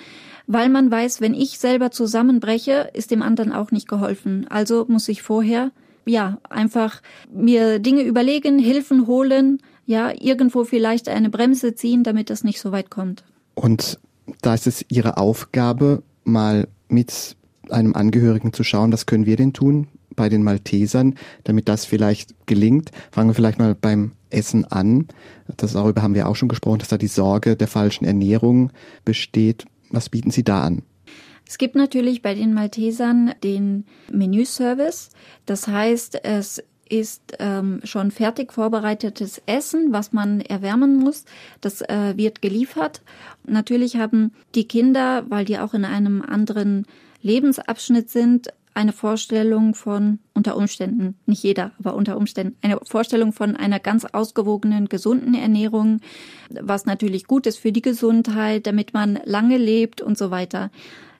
weil 0.46 0.68
man 0.68 0.90
weiß, 0.90 1.20
wenn 1.20 1.34
ich 1.34 1.58
selber 1.58 1.90
zusammenbreche, 1.90 2.90
ist 2.92 3.10
dem 3.10 3.22
anderen 3.22 3.52
auch 3.52 3.70
nicht 3.70 3.88
geholfen. 3.88 4.46
Also 4.48 4.84
muss 4.88 5.08
ich 5.08 5.22
vorher, 5.22 5.72
ja, 6.04 6.38
einfach 6.48 7.02
mir 7.32 7.78
Dinge 7.78 8.02
überlegen, 8.02 8.58
Hilfen 8.58 9.06
holen, 9.06 9.58
ja, 9.86 10.12
irgendwo 10.18 10.64
vielleicht 10.64 11.08
eine 11.08 11.30
Bremse 11.30 11.74
ziehen, 11.74 12.04
damit 12.04 12.30
das 12.30 12.44
nicht 12.44 12.60
so 12.60 12.72
weit 12.72 12.90
kommt. 12.90 13.24
Und 13.54 13.98
da 14.42 14.54
ist 14.54 14.66
es 14.66 14.84
Ihre 14.88 15.16
Aufgabe, 15.16 16.02
mal 16.24 16.68
mit 16.88 17.36
einem 17.70 17.94
Angehörigen 17.94 18.52
zu 18.52 18.64
schauen, 18.64 18.92
was 18.92 19.06
können 19.06 19.26
wir 19.26 19.36
denn 19.36 19.52
tun 19.52 19.88
bei 20.14 20.28
den 20.28 20.42
Maltesern, 20.42 21.14
damit 21.44 21.68
das 21.68 21.84
vielleicht 21.84 22.46
gelingt. 22.46 22.90
Fangen 23.10 23.30
wir 23.30 23.34
vielleicht 23.34 23.58
mal 23.58 23.74
beim 23.74 24.12
Essen 24.30 24.64
an. 24.64 25.06
Das, 25.56 25.72
darüber 25.72 26.02
haben 26.02 26.14
wir 26.14 26.28
auch 26.28 26.36
schon 26.36 26.48
gesprochen, 26.48 26.78
dass 26.78 26.88
da 26.88 26.98
die 26.98 27.06
Sorge 27.06 27.56
der 27.56 27.68
falschen 27.68 28.04
Ernährung 28.04 28.70
besteht. 29.04 29.64
Was 29.90 30.08
bieten 30.08 30.30
Sie 30.30 30.44
da 30.44 30.62
an? 30.62 30.82
Es 31.46 31.58
gibt 31.58 31.76
natürlich 31.76 32.22
bei 32.22 32.34
den 32.34 32.54
Maltesern 32.54 33.32
den 33.44 33.84
Menüservice. 34.10 35.10
Das 35.46 35.68
heißt, 35.68 36.24
es 36.24 36.62
ist 36.88 37.36
ähm, 37.38 37.80
schon 37.84 38.10
fertig 38.10 38.52
vorbereitetes 38.52 39.42
Essen, 39.46 39.92
was 39.92 40.12
man 40.12 40.40
erwärmen 40.40 40.96
muss. 40.96 41.24
Das 41.60 41.82
äh, 41.82 42.16
wird 42.16 42.42
geliefert. 42.42 43.02
Natürlich 43.44 43.96
haben 43.96 44.32
die 44.54 44.68
Kinder, 44.68 45.24
weil 45.28 45.44
die 45.44 45.58
auch 45.58 45.74
in 45.74 45.84
einem 45.84 46.22
anderen 46.22 46.86
Lebensabschnitt 47.22 48.10
sind, 48.10 48.48
eine 48.76 48.92
Vorstellung 48.92 49.74
von, 49.74 50.18
unter 50.34 50.56
Umständen, 50.56 51.16
nicht 51.24 51.42
jeder, 51.42 51.72
aber 51.78 51.94
unter 51.94 52.16
Umständen, 52.18 52.56
eine 52.60 52.78
Vorstellung 52.84 53.32
von 53.32 53.56
einer 53.56 53.80
ganz 53.80 54.04
ausgewogenen, 54.04 54.88
gesunden 54.90 55.34
Ernährung, 55.34 56.00
was 56.50 56.84
natürlich 56.84 57.26
gut 57.26 57.46
ist 57.46 57.58
für 57.58 57.72
die 57.72 57.80
Gesundheit, 57.82 58.66
damit 58.66 58.92
man 58.92 59.18
lange 59.24 59.56
lebt 59.56 60.02
und 60.02 60.18
so 60.18 60.30
weiter. 60.30 60.70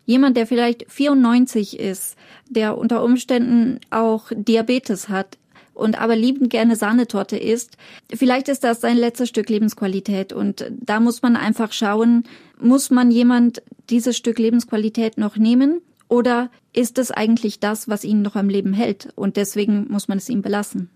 Jemand, 0.04 0.36
der 0.36 0.46
vielleicht 0.46 0.84
94 0.92 1.80
ist, 1.80 2.16
der 2.48 2.76
unter 2.76 3.02
Umständen 3.02 3.80
auch 3.90 4.30
Diabetes 4.34 5.08
hat, 5.08 5.38
und 5.72 6.00
aber 6.00 6.16
liebend 6.16 6.48
gerne 6.48 6.74
Sahnetorte 6.74 7.36
isst, 7.36 7.76
vielleicht 8.10 8.48
ist 8.48 8.64
das 8.64 8.80
sein 8.80 8.96
letztes 8.96 9.28
Stück 9.28 9.50
Lebensqualität 9.50 10.32
und 10.32 10.64
da 10.70 11.00
muss 11.00 11.20
man 11.20 11.36
einfach 11.36 11.70
schauen, 11.72 12.24
muss 12.58 12.88
man 12.88 13.10
jemand 13.10 13.62
dieses 13.90 14.16
Stück 14.16 14.38
Lebensqualität 14.38 15.18
noch 15.18 15.36
nehmen 15.36 15.82
oder 16.08 16.50
ist 16.76 16.98
es 16.98 17.10
eigentlich 17.10 17.58
das, 17.58 17.88
was 17.88 18.04
ihn 18.04 18.22
noch 18.22 18.36
am 18.36 18.48
Leben 18.48 18.72
hält 18.72 19.08
und 19.16 19.36
deswegen 19.36 19.86
muss 19.88 20.08
man 20.08 20.18
es 20.18 20.28
ihm 20.28 20.42
belassen? 20.42 20.90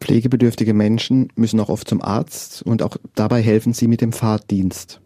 Pflegebedürftige 0.00 0.74
Menschen 0.74 1.28
müssen 1.36 1.60
auch 1.60 1.68
oft 1.68 1.88
zum 1.88 2.02
Arzt 2.02 2.62
und 2.62 2.82
auch 2.82 2.96
dabei 3.14 3.40
helfen 3.42 3.72
sie 3.72 3.86
mit 3.86 4.00
dem 4.00 4.12
Fahrdienst. 4.12 5.00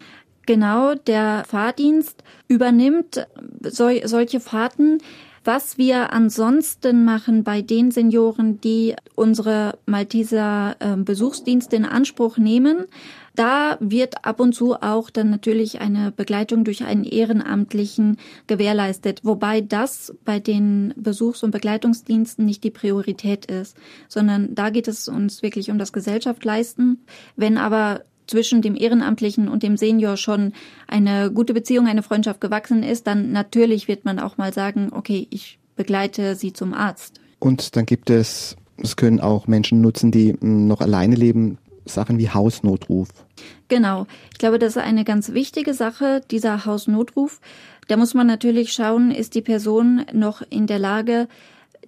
Genau, 0.46 0.94
der 0.94 1.44
Fahrdienst 1.46 2.22
übernimmt 2.48 3.26
sol 3.62 4.00
solche 4.04 4.40
Fahrten. 4.40 4.98
Was 5.46 5.76
wir 5.76 6.14
ansonsten 6.14 7.04
machen 7.04 7.44
bei 7.44 7.60
den 7.60 7.90
Senioren, 7.90 8.62
die 8.62 8.94
unsere 9.14 9.78
Malteser 9.84 10.76
äh, 10.78 10.96
Besuchsdienste 10.96 11.76
in 11.76 11.84
Anspruch 11.84 12.38
nehmen, 12.38 12.86
da 13.34 13.76
wird 13.80 14.24
ab 14.24 14.40
und 14.40 14.54
zu 14.54 14.74
auch 14.74 15.10
dann 15.10 15.30
natürlich 15.30 15.80
eine 15.80 16.12
Begleitung 16.12 16.64
durch 16.64 16.84
einen 16.84 17.04
Ehrenamtlichen 17.04 18.18
gewährleistet, 18.46 19.20
wobei 19.24 19.60
das 19.60 20.14
bei 20.24 20.38
den 20.38 20.94
Besuchs- 20.96 21.42
und 21.42 21.50
Begleitungsdiensten 21.50 22.44
nicht 22.44 22.62
die 22.62 22.70
Priorität 22.70 23.46
ist, 23.46 23.76
sondern 24.08 24.54
da 24.54 24.70
geht 24.70 24.88
es 24.88 25.08
uns 25.08 25.42
wirklich 25.42 25.70
um 25.70 25.78
das 25.78 25.92
Gesellschaftleisten. 25.92 27.04
Wenn 27.36 27.58
aber 27.58 28.02
zwischen 28.26 28.62
dem 28.62 28.76
Ehrenamtlichen 28.76 29.48
und 29.48 29.62
dem 29.62 29.76
Senior 29.76 30.16
schon 30.16 30.52
eine 30.86 31.30
gute 31.30 31.54
Beziehung, 31.54 31.86
eine 31.86 32.02
Freundschaft 32.02 32.40
gewachsen 32.40 32.82
ist, 32.82 33.06
dann 33.06 33.32
natürlich 33.32 33.88
wird 33.88 34.04
man 34.04 34.18
auch 34.18 34.38
mal 34.38 34.52
sagen, 34.52 34.90
okay, 34.92 35.26
ich 35.30 35.58
begleite 35.76 36.36
sie 36.36 36.52
zum 36.52 36.72
Arzt. 36.72 37.20
Und 37.40 37.76
dann 37.76 37.84
gibt 37.84 38.10
es, 38.10 38.56
es 38.82 38.96
können 38.96 39.20
auch 39.20 39.46
Menschen 39.46 39.80
nutzen, 39.80 40.10
die 40.10 40.34
noch 40.40 40.80
alleine 40.80 41.16
leben, 41.16 41.58
Sachen 41.84 42.18
wie 42.18 42.30
Hausnotruf. 42.30 43.08
Genau. 43.68 44.06
Ich 44.32 44.38
glaube, 44.38 44.58
das 44.58 44.76
ist 44.76 44.82
eine 44.82 45.04
ganz 45.04 45.32
wichtige 45.32 45.74
Sache, 45.74 46.20
dieser 46.30 46.64
Hausnotruf. 46.64 47.40
Da 47.88 47.96
muss 47.96 48.14
man 48.14 48.26
natürlich 48.26 48.72
schauen, 48.72 49.10
ist 49.10 49.34
die 49.34 49.42
Person 49.42 50.04
noch 50.12 50.42
in 50.48 50.66
der 50.66 50.78
Lage, 50.78 51.28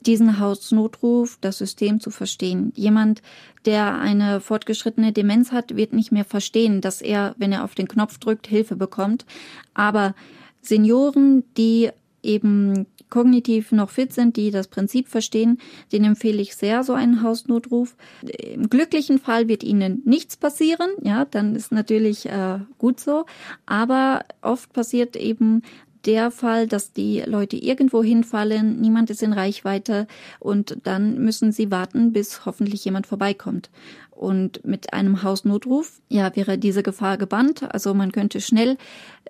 diesen 0.00 0.38
Hausnotruf, 0.38 1.38
das 1.40 1.58
System 1.58 2.00
zu 2.00 2.10
verstehen. 2.10 2.72
Jemand, 2.76 3.22
der 3.64 3.98
eine 3.98 4.40
fortgeschrittene 4.40 5.12
Demenz 5.12 5.52
hat, 5.52 5.76
wird 5.76 5.92
nicht 5.92 6.12
mehr 6.12 6.24
verstehen, 6.24 6.80
dass 6.80 7.02
er, 7.02 7.34
wenn 7.38 7.52
er 7.52 7.64
auf 7.64 7.74
den 7.74 7.88
Knopf 7.88 8.18
drückt, 8.18 8.46
Hilfe 8.46 8.76
bekommt. 8.76 9.26
Aber 9.74 10.14
Senioren, 10.62 11.44
die 11.56 11.90
eben 12.26 12.86
kognitiv 13.08 13.72
noch 13.72 13.90
fit 13.90 14.12
sind, 14.12 14.36
die 14.36 14.50
das 14.50 14.68
Prinzip 14.68 15.08
verstehen, 15.08 15.58
den 15.92 16.04
empfehle 16.04 16.42
ich 16.42 16.56
sehr 16.56 16.82
so 16.82 16.92
einen 16.92 17.22
Hausnotruf. 17.22 17.96
Im 18.22 18.68
glücklichen 18.68 19.18
Fall 19.18 19.48
wird 19.48 19.62
ihnen 19.62 20.02
nichts 20.04 20.36
passieren, 20.36 20.90
ja, 21.02 21.24
dann 21.24 21.54
ist 21.54 21.72
natürlich 21.72 22.26
äh, 22.26 22.58
gut 22.78 23.00
so. 23.00 23.24
Aber 23.64 24.24
oft 24.42 24.72
passiert 24.72 25.16
eben 25.16 25.62
der 26.06 26.30
Fall, 26.30 26.66
dass 26.66 26.92
die 26.92 27.20
Leute 27.26 27.56
irgendwo 27.56 28.02
hinfallen, 28.02 28.80
niemand 28.80 29.10
ist 29.10 29.22
in 29.22 29.32
Reichweite 29.32 30.06
und 30.38 30.78
dann 30.84 31.18
müssen 31.18 31.52
sie 31.52 31.70
warten, 31.70 32.12
bis 32.12 32.46
hoffentlich 32.46 32.84
jemand 32.84 33.06
vorbeikommt. 33.06 33.70
Und 34.16 34.64
mit 34.64 34.92
einem 34.92 35.22
Hausnotruf, 35.22 36.00
ja, 36.08 36.34
wäre 36.34 36.58
diese 36.58 36.82
Gefahr 36.82 37.18
gebannt. 37.18 37.62
Also 37.72 37.94
man 37.94 38.12
könnte 38.12 38.40
schnell 38.40 38.76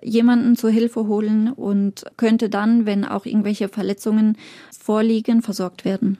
jemanden 0.01 0.55
zur 0.55 0.69
Hilfe 0.69 1.07
holen 1.07 1.51
und 1.51 2.05
könnte 2.17 2.49
dann, 2.49 2.85
wenn 2.85 3.05
auch 3.05 3.25
irgendwelche 3.25 3.69
Verletzungen 3.69 4.37
vorliegen, 4.77 5.41
versorgt 5.41 5.85
werden. 5.85 6.19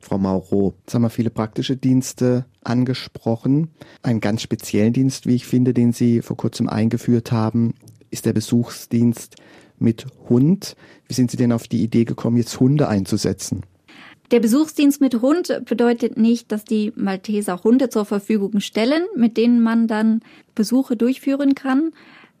Frau 0.00 0.18
Mauro, 0.18 0.74
jetzt 0.80 0.94
haben 0.94 1.02
wir 1.02 1.10
viele 1.10 1.30
praktische 1.30 1.76
Dienste 1.76 2.46
angesprochen. 2.64 3.70
Einen 4.02 4.20
ganz 4.20 4.42
speziellen 4.42 4.92
Dienst, 4.92 5.26
wie 5.26 5.36
ich 5.36 5.46
finde, 5.46 5.72
den 5.72 5.92
Sie 5.92 6.20
vor 6.20 6.36
kurzem 6.36 6.68
eingeführt 6.68 7.30
haben, 7.30 7.74
ist 8.10 8.26
der 8.26 8.32
Besuchsdienst 8.32 9.36
mit 9.78 10.06
Hund. 10.28 10.74
Wie 11.06 11.14
sind 11.14 11.30
Sie 11.30 11.36
denn 11.36 11.52
auf 11.52 11.68
die 11.68 11.82
Idee 11.82 12.04
gekommen, 12.04 12.36
jetzt 12.36 12.58
Hunde 12.58 12.88
einzusetzen? 12.88 13.62
Der 14.30 14.40
Besuchsdienst 14.40 15.00
mit 15.00 15.22
Hund 15.22 15.62
bedeutet 15.64 16.18
nicht, 16.18 16.52
dass 16.52 16.64
die 16.64 16.92
Malteser 16.96 17.62
Hunde 17.64 17.88
zur 17.88 18.04
Verfügung 18.04 18.60
stellen, 18.60 19.04
mit 19.16 19.38
denen 19.38 19.62
man 19.62 19.86
dann 19.86 20.20
Besuche 20.54 20.96
durchführen 20.96 21.54
kann, 21.54 21.92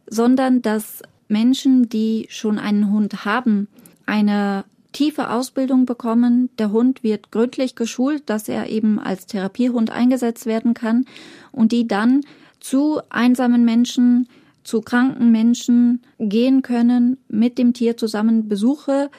sondern 0.06 0.60
dass 0.60 1.02
Menschen, 1.28 1.88
die 1.88 2.26
schon 2.28 2.58
einen 2.58 2.92
Hund 2.92 3.24
haben, 3.24 3.68
eine 4.04 4.64
tiefe 4.92 5.30
Ausbildung 5.30 5.86
bekommen. 5.86 6.50
Der 6.58 6.72
Hund 6.72 7.02
wird 7.02 7.30
gründlich 7.30 7.74
geschult, 7.74 8.28
dass 8.28 8.48
er 8.48 8.68
eben 8.68 8.98
als 8.98 9.26
Therapiehund 9.26 9.90
eingesetzt 9.90 10.44
werden 10.44 10.74
kann 10.74 11.06
und 11.52 11.72
die 11.72 11.86
dann 11.86 12.22
zu 12.60 13.00
einsamen 13.08 13.64
Menschen, 13.64 14.28
zu 14.62 14.82
kranken 14.82 15.32
Menschen 15.32 16.02
gehen 16.18 16.60
können, 16.60 17.16
mit 17.28 17.56
dem 17.56 17.72
Tier 17.72 17.96
zusammen 17.96 18.48
Besuche 18.48 19.10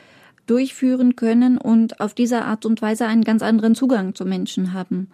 durchführen 0.49 1.15
können 1.15 1.57
und 1.57 1.99
auf 1.99 2.13
diese 2.13 2.43
Art 2.43 2.65
und 2.65 2.81
Weise 2.81 3.05
einen 3.05 3.23
ganz 3.23 3.43
anderen 3.43 3.75
Zugang 3.75 4.15
zu 4.15 4.25
Menschen 4.25 4.73
haben. 4.73 5.09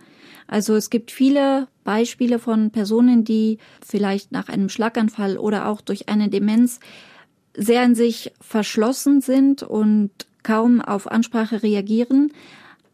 Also 0.47 0.75
es 0.75 0.89
gibt 0.89 1.11
viele 1.11 1.67
Beispiele 1.83 2.39
von 2.39 2.71
Personen, 2.71 3.23
die 3.23 3.57
vielleicht 3.85 4.31
nach 4.31 4.47
einem 4.47 4.69
Schlaganfall 4.69 5.37
oder 5.37 5.67
auch 5.67 5.81
durch 5.81 6.07
eine 6.07 6.29
Demenz 6.29 6.79
sehr 7.55 7.83
in 7.83 7.95
sich 7.95 8.31
verschlossen 8.39 9.21
sind 9.21 9.63
und 9.63 10.11
kaum 10.43 10.81
auf 10.81 11.11
Ansprache 11.11 11.63
reagieren, 11.63 12.31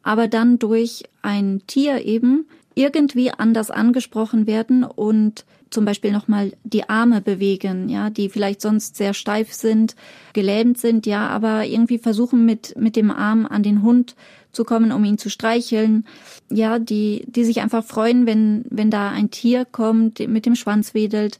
aber 0.01 0.27
dann 0.27 0.57
durch 0.59 1.03
ein 1.21 1.61
Tier 1.67 2.05
eben 2.05 2.47
irgendwie 2.73 3.31
anders 3.31 3.69
angesprochen 3.69 4.47
werden 4.47 4.83
und 4.83 5.45
zum 5.71 5.85
Beispiel 5.85 6.11
nochmal 6.11 6.51
die 6.63 6.87
Arme 6.89 7.21
bewegen, 7.21 7.89
ja, 7.89 8.09
die 8.09 8.29
vielleicht 8.29 8.61
sonst 8.61 8.97
sehr 8.97 9.13
steif 9.13 9.53
sind, 9.53 9.95
gelähmt 10.33 10.77
sind, 10.77 11.05
ja, 11.05 11.27
aber 11.27 11.65
irgendwie 11.65 11.97
versuchen 11.97 12.45
mit, 12.45 12.75
mit 12.77 12.95
dem 12.95 13.09
Arm 13.09 13.47
an 13.47 13.63
den 13.63 13.81
Hund 13.81 14.15
zu 14.51 14.65
kommen, 14.65 14.91
um 14.91 15.03
ihn 15.05 15.17
zu 15.17 15.29
streicheln, 15.29 16.05
ja, 16.49 16.77
die, 16.77 17.25
die 17.27 17.45
sich 17.45 17.61
einfach 17.61 17.83
freuen, 17.83 18.25
wenn, 18.25 18.65
wenn 18.69 18.91
da 18.91 19.09
ein 19.09 19.31
Tier 19.31 19.65
kommt, 19.65 20.19
mit 20.27 20.45
dem 20.45 20.55
Schwanz 20.55 20.93
wedelt. 20.93 21.39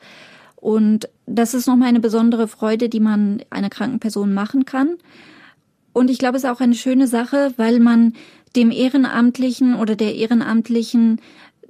Und 0.56 1.10
das 1.26 1.54
ist 1.54 1.68
nochmal 1.68 1.90
eine 1.90 2.00
besondere 2.00 2.48
Freude, 2.48 2.88
die 2.88 3.00
man 3.02 3.44
einer 3.50 3.70
kranken 3.70 4.00
Person 4.00 4.34
machen 4.34 4.64
kann. 4.66 4.96
Und 5.92 6.10
ich 6.10 6.20
glaube, 6.20 6.38
es 6.38 6.44
ist 6.44 6.50
auch 6.50 6.62
eine 6.62 6.76
schöne 6.76 7.08
Sache, 7.08 7.54
weil 7.58 7.80
man 7.80 8.14
dem 8.56 8.72
Ehrenamtlichen 8.72 9.76
oder 9.76 9.96
der 9.96 10.16
Ehrenamtlichen 10.16 11.20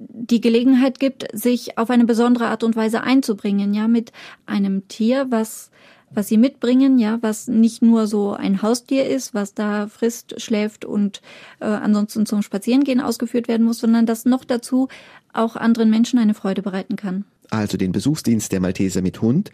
die 0.08 0.40
Gelegenheit 0.40 1.00
gibt, 1.00 1.26
sich 1.32 1.78
auf 1.78 1.90
eine 1.90 2.04
besondere 2.04 2.46
Art 2.46 2.64
und 2.64 2.76
Weise 2.76 3.02
einzubringen, 3.02 3.74
ja, 3.74 3.88
mit 3.88 4.12
einem 4.46 4.88
Tier, 4.88 5.26
was 5.30 5.70
was 6.14 6.28
sie 6.28 6.36
mitbringen, 6.36 6.98
ja, 6.98 7.18
was 7.22 7.48
nicht 7.48 7.80
nur 7.80 8.06
so 8.06 8.32
ein 8.32 8.60
Haustier 8.60 9.06
ist, 9.06 9.32
was 9.32 9.54
da 9.54 9.86
frisst, 9.86 10.42
schläft 10.42 10.84
und 10.84 11.22
äh, 11.60 11.64
ansonsten 11.64 12.26
zum 12.26 12.42
Spazierengehen 12.42 13.00
ausgeführt 13.00 13.48
werden 13.48 13.64
muss, 13.64 13.78
sondern 13.78 14.04
das 14.04 14.26
noch 14.26 14.44
dazu 14.44 14.88
auch 15.32 15.56
anderen 15.56 15.88
Menschen 15.88 16.18
eine 16.18 16.34
Freude 16.34 16.60
bereiten 16.60 16.96
kann 16.96 17.24
also 17.52 17.76
den 17.76 17.92
Besuchsdienst 17.92 18.50
der 18.52 18.60
Malteser 18.60 19.02
mit 19.02 19.20
Hund, 19.20 19.50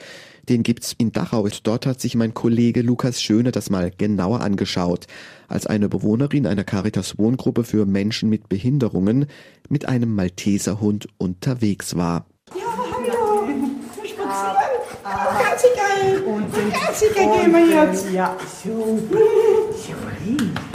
den 0.49 0.63
gibt's 0.63 0.95
in 0.97 1.13
Dachau. 1.13 1.49
Dort 1.63 1.87
hat 1.87 2.01
sich 2.01 2.15
mein 2.15 2.33
Kollege 2.33 2.83
Lukas 2.83 3.21
Schöne 3.21 3.51
das 3.51 3.71
mal 3.71 3.91
genauer 3.91 4.41
angeschaut, 4.41 5.07
als 5.49 5.67
eine 5.67 5.89
Bewohnerin 5.89 6.47
einer 6.47 6.65
Caritas 6.65 7.19
Wohngruppe 7.19 7.65
für 7.65 7.87
Menschen 7.87 8.29
mit 8.29 8.49
Behinderungen 8.49 9.27
mit 9.69 9.87
einem 9.87 10.15
Malteser 10.15 10.81
Hund 10.81 11.09
unterwegs 11.19 11.97
war. 11.97 12.27
Ja, 12.55 12.63
hallo. 12.95 13.49
Spazieren. 14.05 14.79
Ah, 15.05 15.41
ganz 15.43 15.63
geil. 15.63 16.23
Und 16.25 16.53
ganz 16.53 17.01
geil 17.15 17.41
gehen 17.43 17.53
wir 17.53 17.85
jetzt. 17.85 18.11
Ja, 18.13 18.37
so. 18.65 18.99
So. 19.79 20.68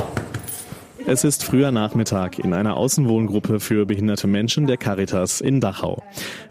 Es 1.06 1.26
ist 1.26 1.44
früher 1.44 1.72
Nachmittag 1.72 2.40
in 2.40 2.54
einer 2.54 2.78
Außenwohngruppe 2.78 3.60
für 3.60 3.86
behinderte 3.86 4.26
Menschen 4.26 4.68
der 4.68 4.78
Caritas 4.78 5.42
in 5.42 5.60
Dachau. 5.60 6.02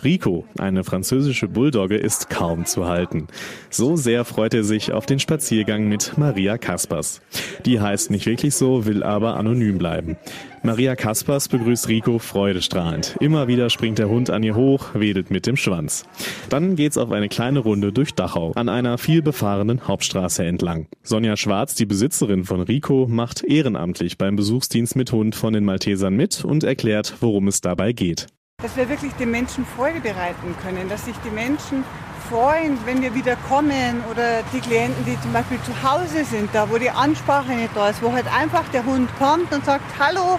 Rico, 0.04 0.44
eine 0.58 0.84
französische 0.84 1.48
Bulldogge, 1.48 1.96
ist 1.96 2.28
kaum 2.28 2.66
zu 2.66 2.86
halten. 2.86 3.28
So 3.70 3.96
sehr 3.96 4.26
freut 4.26 4.52
er 4.52 4.62
sich 4.62 4.92
auf 4.92 5.06
den 5.06 5.18
Spaziergang 5.18 5.88
mit 5.88 6.18
Maria 6.18 6.58
Kaspers. 6.58 7.22
Die 7.64 7.80
heißt 7.80 8.10
nicht 8.10 8.26
wirklich 8.26 8.54
so, 8.54 8.84
will 8.84 9.02
aber 9.02 9.36
anonym 9.36 9.78
bleiben. 9.78 10.18
Maria 10.64 10.94
Kaspers 10.94 11.48
begrüßt 11.48 11.88
Rico 11.88 12.20
freudestrahlend. 12.20 13.16
Immer 13.18 13.48
wieder 13.48 13.68
springt 13.68 13.98
der 13.98 14.08
Hund 14.08 14.30
an 14.30 14.44
ihr 14.44 14.54
hoch, 14.54 14.90
wedelt 14.94 15.28
mit 15.28 15.48
dem 15.48 15.56
Schwanz. 15.56 16.04
Dann 16.50 16.76
geht's 16.76 16.96
auf 16.96 17.10
eine 17.10 17.28
kleine 17.28 17.58
Runde 17.58 17.92
durch 17.92 18.14
Dachau, 18.14 18.52
an 18.54 18.68
einer 18.68 18.96
viel 18.96 19.22
befahrenen 19.22 19.88
Hauptstraße 19.88 20.44
entlang. 20.44 20.86
Sonja 21.02 21.36
Schwarz, 21.36 21.74
die 21.74 21.84
Besitzerin 21.84 22.44
von 22.44 22.60
Rico, 22.60 23.08
macht 23.10 23.42
ehrenamtlich 23.42 24.18
beim 24.18 24.36
Besuchsdienst 24.36 24.94
mit 24.94 25.10
Hund 25.10 25.34
von 25.34 25.52
den 25.52 25.64
Maltesern 25.64 26.14
mit 26.14 26.44
und 26.44 26.62
erklärt, 26.62 27.16
worum 27.18 27.48
es 27.48 27.60
dabei 27.60 27.92
geht. 27.92 28.28
Dass 28.62 28.76
wir 28.76 28.88
wirklich 28.88 29.12
den 29.14 29.32
Menschen 29.32 29.66
Freude 29.66 29.98
bereiten 29.98 30.54
können, 30.62 30.88
dass 30.88 31.06
sich 31.06 31.16
die 31.24 31.34
Menschen 31.34 31.82
freuen, 32.32 32.78
wenn 32.86 33.02
wir 33.02 33.14
wieder 33.14 33.36
kommen 33.46 34.02
oder 34.10 34.42
die 34.54 34.60
Klienten, 34.60 35.04
die 35.04 35.20
zum 35.20 35.34
Beispiel 35.34 35.58
zu 35.66 35.72
Hause 35.82 36.24
sind, 36.24 36.48
da 36.54 36.70
wo 36.70 36.78
die 36.78 36.88
Ansprache 36.88 37.52
nicht 37.52 37.76
da 37.76 37.90
ist, 37.90 38.02
wo 38.02 38.10
halt 38.10 38.24
einfach 38.34 38.64
der 38.72 38.86
Hund 38.86 39.10
kommt 39.18 39.52
und 39.52 39.66
sagt, 39.66 39.84
hallo, 39.98 40.38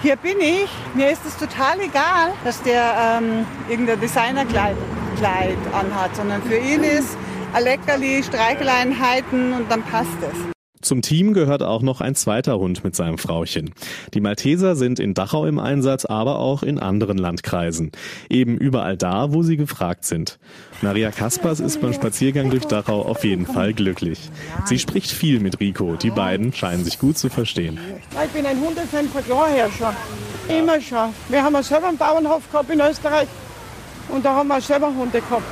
hier 0.00 0.16
bin 0.16 0.40
ich. 0.40 0.70
Mir 0.94 1.10
ist 1.10 1.26
es 1.26 1.36
total 1.36 1.78
egal, 1.80 2.32
dass 2.42 2.62
der 2.62 3.20
ähm, 3.20 3.46
irgendein 3.68 4.00
Designerkleid 4.00 4.76
Kleid 5.18 5.58
anhat, 5.72 6.14
sondern 6.14 6.42
für 6.42 6.58
ihn 6.58 6.82
ist 6.84 7.16
ein 7.52 7.64
Leckerli, 7.64 8.22
Streicheleinheiten 8.22 9.54
und 9.54 9.70
dann 9.70 9.82
passt 9.82 10.18
es. 10.30 10.55
Zum 10.86 11.02
Team 11.02 11.34
gehört 11.34 11.64
auch 11.64 11.82
noch 11.82 12.00
ein 12.00 12.14
zweiter 12.14 12.60
Hund 12.60 12.84
mit 12.84 12.94
seinem 12.94 13.18
Frauchen. 13.18 13.74
Die 14.14 14.20
Malteser 14.20 14.76
sind 14.76 15.00
in 15.00 15.14
Dachau 15.14 15.44
im 15.44 15.58
Einsatz, 15.58 16.04
aber 16.04 16.38
auch 16.38 16.62
in 16.62 16.78
anderen 16.78 17.18
Landkreisen. 17.18 17.90
Eben 18.30 18.56
überall 18.56 18.96
da, 18.96 19.32
wo 19.32 19.42
sie 19.42 19.56
gefragt 19.56 20.04
sind. 20.04 20.38
Maria 20.82 21.10
Kaspers 21.10 21.58
ist 21.58 21.80
beim 21.80 21.92
Spaziergang 21.92 22.50
durch 22.50 22.66
Dachau 22.66 23.02
auf 23.02 23.24
jeden 23.24 23.46
Fall 23.46 23.74
glücklich. 23.74 24.30
Sie 24.66 24.78
spricht 24.78 25.10
viel 25.10 25.40
mit 25.40 25.58
Rico. 25.58 25.96
Die 25.96 26.10
beiden 26.10 26.52
scheinen 26.52 26.84
sich 26.84 27.00
gut 27.00 27.18
zu 27.18 27.30
verstehen. 27.30 27.80
Ich 28.24 28.30
bin 28.30 28.46
ein 28.46 28.60
Hundefan 28.60 29.08
von 29.08 29.24
her 29.24 29.68
schon. 29.76 30.56
Immer 30.56 30.80
schon. 30.80 31.08
Wir 31.28 31.42
haben 31.42 31.60
selber 31.64 31.88
einen 31.88 31.98
Bauernhof 31.98 32.48
gehabt 32.52 32.70
in 32.70 32.78
Österreich 32.80 33.26
und 34.08 34.24
da 34.24 34.36
haben 34.36 34.46
wir 34.46 34.60
selber 34.60 34.94
Hunde 34.94 35.20
gehabt. 35.20 35.42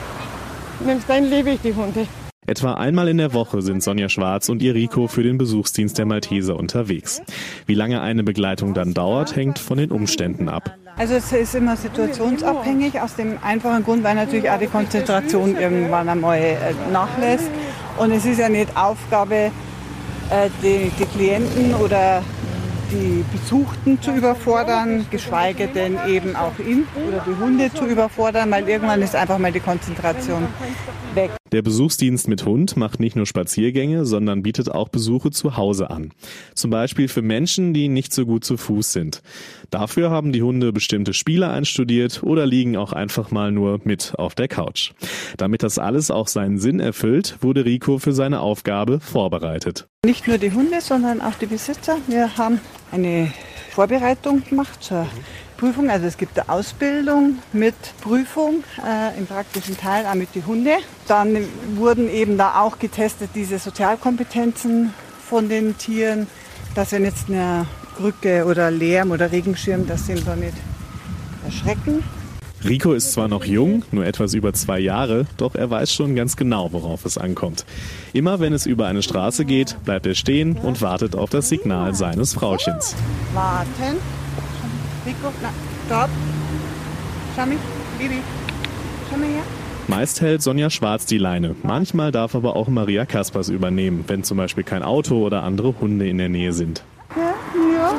Und 0.78 1.02
dann 1.08 1.24
liebe 1.24 1.50
ich 1.50 1.60
die 1.60 1.74
Hunde. 1.74 2.06
Etwa 2.46 2.74
einmal 2.74 3.08
in 3.08 3.16
der 3.16 3.32
Woche 3.32 3.62
sind 3.62 3.82
Sonja 3.82 4.10
Schwarz 4.10 4.50
und 4.50 4.60
ihr 4.60 4.74
Rico 4.74 5.06
für 5.06 5.22
den 5.22 5.38
Besuchsdienst 5.38 5.96
der 5.96 6.04
Malteser 6.04 6.56
unterwegs. 6.56 7.22
Wie 7.66 7.74
lange 7.74 8.02
eine 8.02 8.22
Begleitung 8.22 8.74
dann 8.74 8.92
dauert, 8.92 9.34
hängt 9.34 9.58
von 9.58 9.78
den 9.78 9.90
Umständen 9.90 10.50
ab. 10.50 10.76
Also 10.96 11.14
es 11.14 11.32
ist 11.32 11.54
immer 11.54 11.76
situationsabhängig, 11.76 13.00
aus 13.00 13.16
dem 13.16 13.38
einfachen 13.42 13.82
Grund, 13.82 14.04
weil 14.04 14.14
natürlich 14.14 14.50
auch 14.50 14.58
die 14.58 14.66
Konzentration 14.66 15.56
irgendwann 15.56 16.08
einmal 16.08 16.38
äh, 16.38 16.56
nachlässt. 16.92 17.50
Und 17.98 18.12
es 18.12 18.26
ist 18.26 18.38
ja 18.38 18.48
nicht 18.48 18.76
Aufgabe, 18.76 19.34
äh, 19.34 19.50
die, 20.62 20.92
die 20.98 21.06
Klienten 21.06 21.74
oder 21.74 22.22
die 22.92 23.24
Besuchten 23.32 24.00
zu 24.02 24.12
überfordern, 24.12 25.06
geschweige 25.10 25.66
denn 25.66 25.98
eben 26.06 26.36
auch 26.36 26.58
ihn 26.58 26.86
oder 27.08 27.24
die 27.26 27.42
Hunde 27.42 27.72
zu 27.72 27.86
überfordern, 27.86 28.50
weil 28.50 28.68
irgendwann 28.68 29.02
ist 29.02 29.16
einfach 29.16 29.38
mal 29.38 29.50
die 29.50 29.60
Konzentration 29.60 30.46
weg. 31.14 31.30
Der 31.52 31.62
Besuchsdienst 31.62 32.26
mit 32.26 32.46
Hund 32.46 32.76
macht 32.76 33.00
nicht 33.00 33.16
nur 33.16 33.26
Spaziergänge, 33.26 34.06
sondern 34.06 34.42
bietet 34.42 34.70
auch 34.70 34.88
Besuche 34.88 35.30
zu 35.30 35.56
Hause 35.56 35.90
an. 35.90 36.10
Zum 36.54 36.70
Beispiel 36.70 37.06
für 37.06 37.22
Menschen, 37.22 37.74
die 37.74 37.88
nicht 37.88 38.12
so 38.12 38.24
gut 38.24 38.44
zu 38.44 38.56
Fuß 38.56 38.92
sind. 38.92 39.22
Dafür 39.70 40.10
haben 40.10 40.32
die 40.32 40.42
Hunde 40.42 40.72
bestimmte 40.72 41.12
Spiele 41.12 41.50
einstudiert 41.50 42.22
oder 42.22 42.46
liegen 42.46 42.76
auch 42.76 42.92
einfach 42.92 43.30
mal 43.30 43.52
nur 43.52 43.78
mit 43.84 44.14
auf 44.18 44.34
der 44.34 44.48
Couch. 44.48 44.92
Damit 45.36 45.62
das 45.62 45.78
alles 45.78 46.10
auch 46.10 46.28
seinen 46.28 46.58
Sinn 46.58 46.80
erfüllt, 46.80 47.36
wurde 47.40 47.64
Rico 47.64 47.98
für 47.98 48.12
seine 48.12 48.40
Aufgabe 48.40 48.98
vorbereitet. 48.98 49.86
Nicht 50.04 50.26
nur 50.26 50.38
die 50.38 50.50
Hunde, 50.50 50.80
sondern 50.80 51.20
auch 51.20 51.34
die 51.34 51.46
Besitzer. 51.46 51.98
Wir 52.08 52.36
haben 52.36 52.58
eine 52.90 53.32
Vorbereitung 53.70 54.42
gemacht 54.48 54.82
zur 54.82 55.06
Prüfung. 55.56 55.90
Also 55.90 56.06
es 56.06 56.16
gibt 56.16 56.38
eine 56.38 56.48
Ausbildung 56.48 57.38
mit 57.52 57.74
Prüfung 58.00 58.64
äh, 58.84 59.18
im 59.18 59.26
praktischen 59.26 59.76
Teil, 59.76 60.06
auch 60.06 60.14
mit 60.14 60.34
den 60.34 60.46
Hunden. 60.46 60.78
Dann 61.08 61.36
wurden 61.76 62.08
eben 62.08 62.38
da 62.38 62.60
auch 62.60 62.78
getestet 62.78 63.30
diese 63.34 63.58
Sozialkompetenzen 63.58 64.92
von 65.28 65.48
den 65.48 65.76
Tieren, 65.78 66.26
dass 66.74 66.92
wenn 66.92 67.04
jetzt 67.04 67.28
eine 67.28 67.66
Krücke 67.96 68.44
oder 68.44 68.70
Lärm 68.70 69.10
oder 69.10 69.30
Regenschirm, 69.30 69.86
dass 69.86 70.06
sie 70.06 70.14
da 70.14 70.36
nicht 70.36 70.54
erschrecken. 71.44 72.02
Rico 72.64 72.94
ist 72.94 73.12
zwar 73.12 73.28
noch 73.28 73.44
jung, 73.44 73.84
nur 73.92 74.06
etwas 74.06 74.32
über 74.32 74.54
zwei 74.54 74.78
Jahre, 74.78 75.26
doch 75.36 75.54
er 75.54 75.68
weiß 75.68 75.92
schon 75.92 76.16
ganz 76.16 76.34
genau, 76.34 76.72
worauf 76.72 77.04
es 77.04 77.18
ankommt. 77.18 77.66
Immer 78.14 78.40
wenn 78.40 78.54
es 78.54 78.64
über 78.64 78.86
eine 78.86 79.02
Straße 79.02 79.44
geht, 79.44 79.76
bleibt 79.84 80.06
er 80.06 80.14
stehen 80.14 80.56
und 80.56 80.80
wartet 80.80 81.14
auf 81.14 81.28
das 81.28 81.50
Signal 81.50 81.94
seines 81.94 82.32
Frauchens. 82.32 82.96
Warten. 83.34 84.23
Rico, 85.06 85.32
na, 85.42 85.50
stopp. 85.86 86.10
Schau 87.36 87.46
mich, 87.46 87.58
Bibi. 87.98 88.22
Schau 89.10 89.18
mal 89.18 89.28
her. 89.28 89.42
Meist 89.86 90.22
hält 90.22 90.42
Sonja 90.42 90.70
Schwarz 90.70 91.04
die 91.04 91.18
Leine. 91.18 91.54
Manchmal 91.62 92.10
darf 92.10 92.34
aber 92.34 92.56
auch 92.56 92.68
Maria 92.68 93.04
Kaspers 93.04 93.50
übernehmen, 93.50 94.04
wenn 94.06 94.24
zum 94.24 94.38
Beispiel 94.38 94.64
kein 94.64 94.82
Auto 94.82 95.22
oder 95.24 95.42
andere 95.42 95.74
Hunde 95.78 96.08
in 96.08 96.16
der 96.16 96.30
Nähe 96.30 96.54
sind. 96.54 96.82
Ja, 97.14 97.22
ja. 97.22 97.92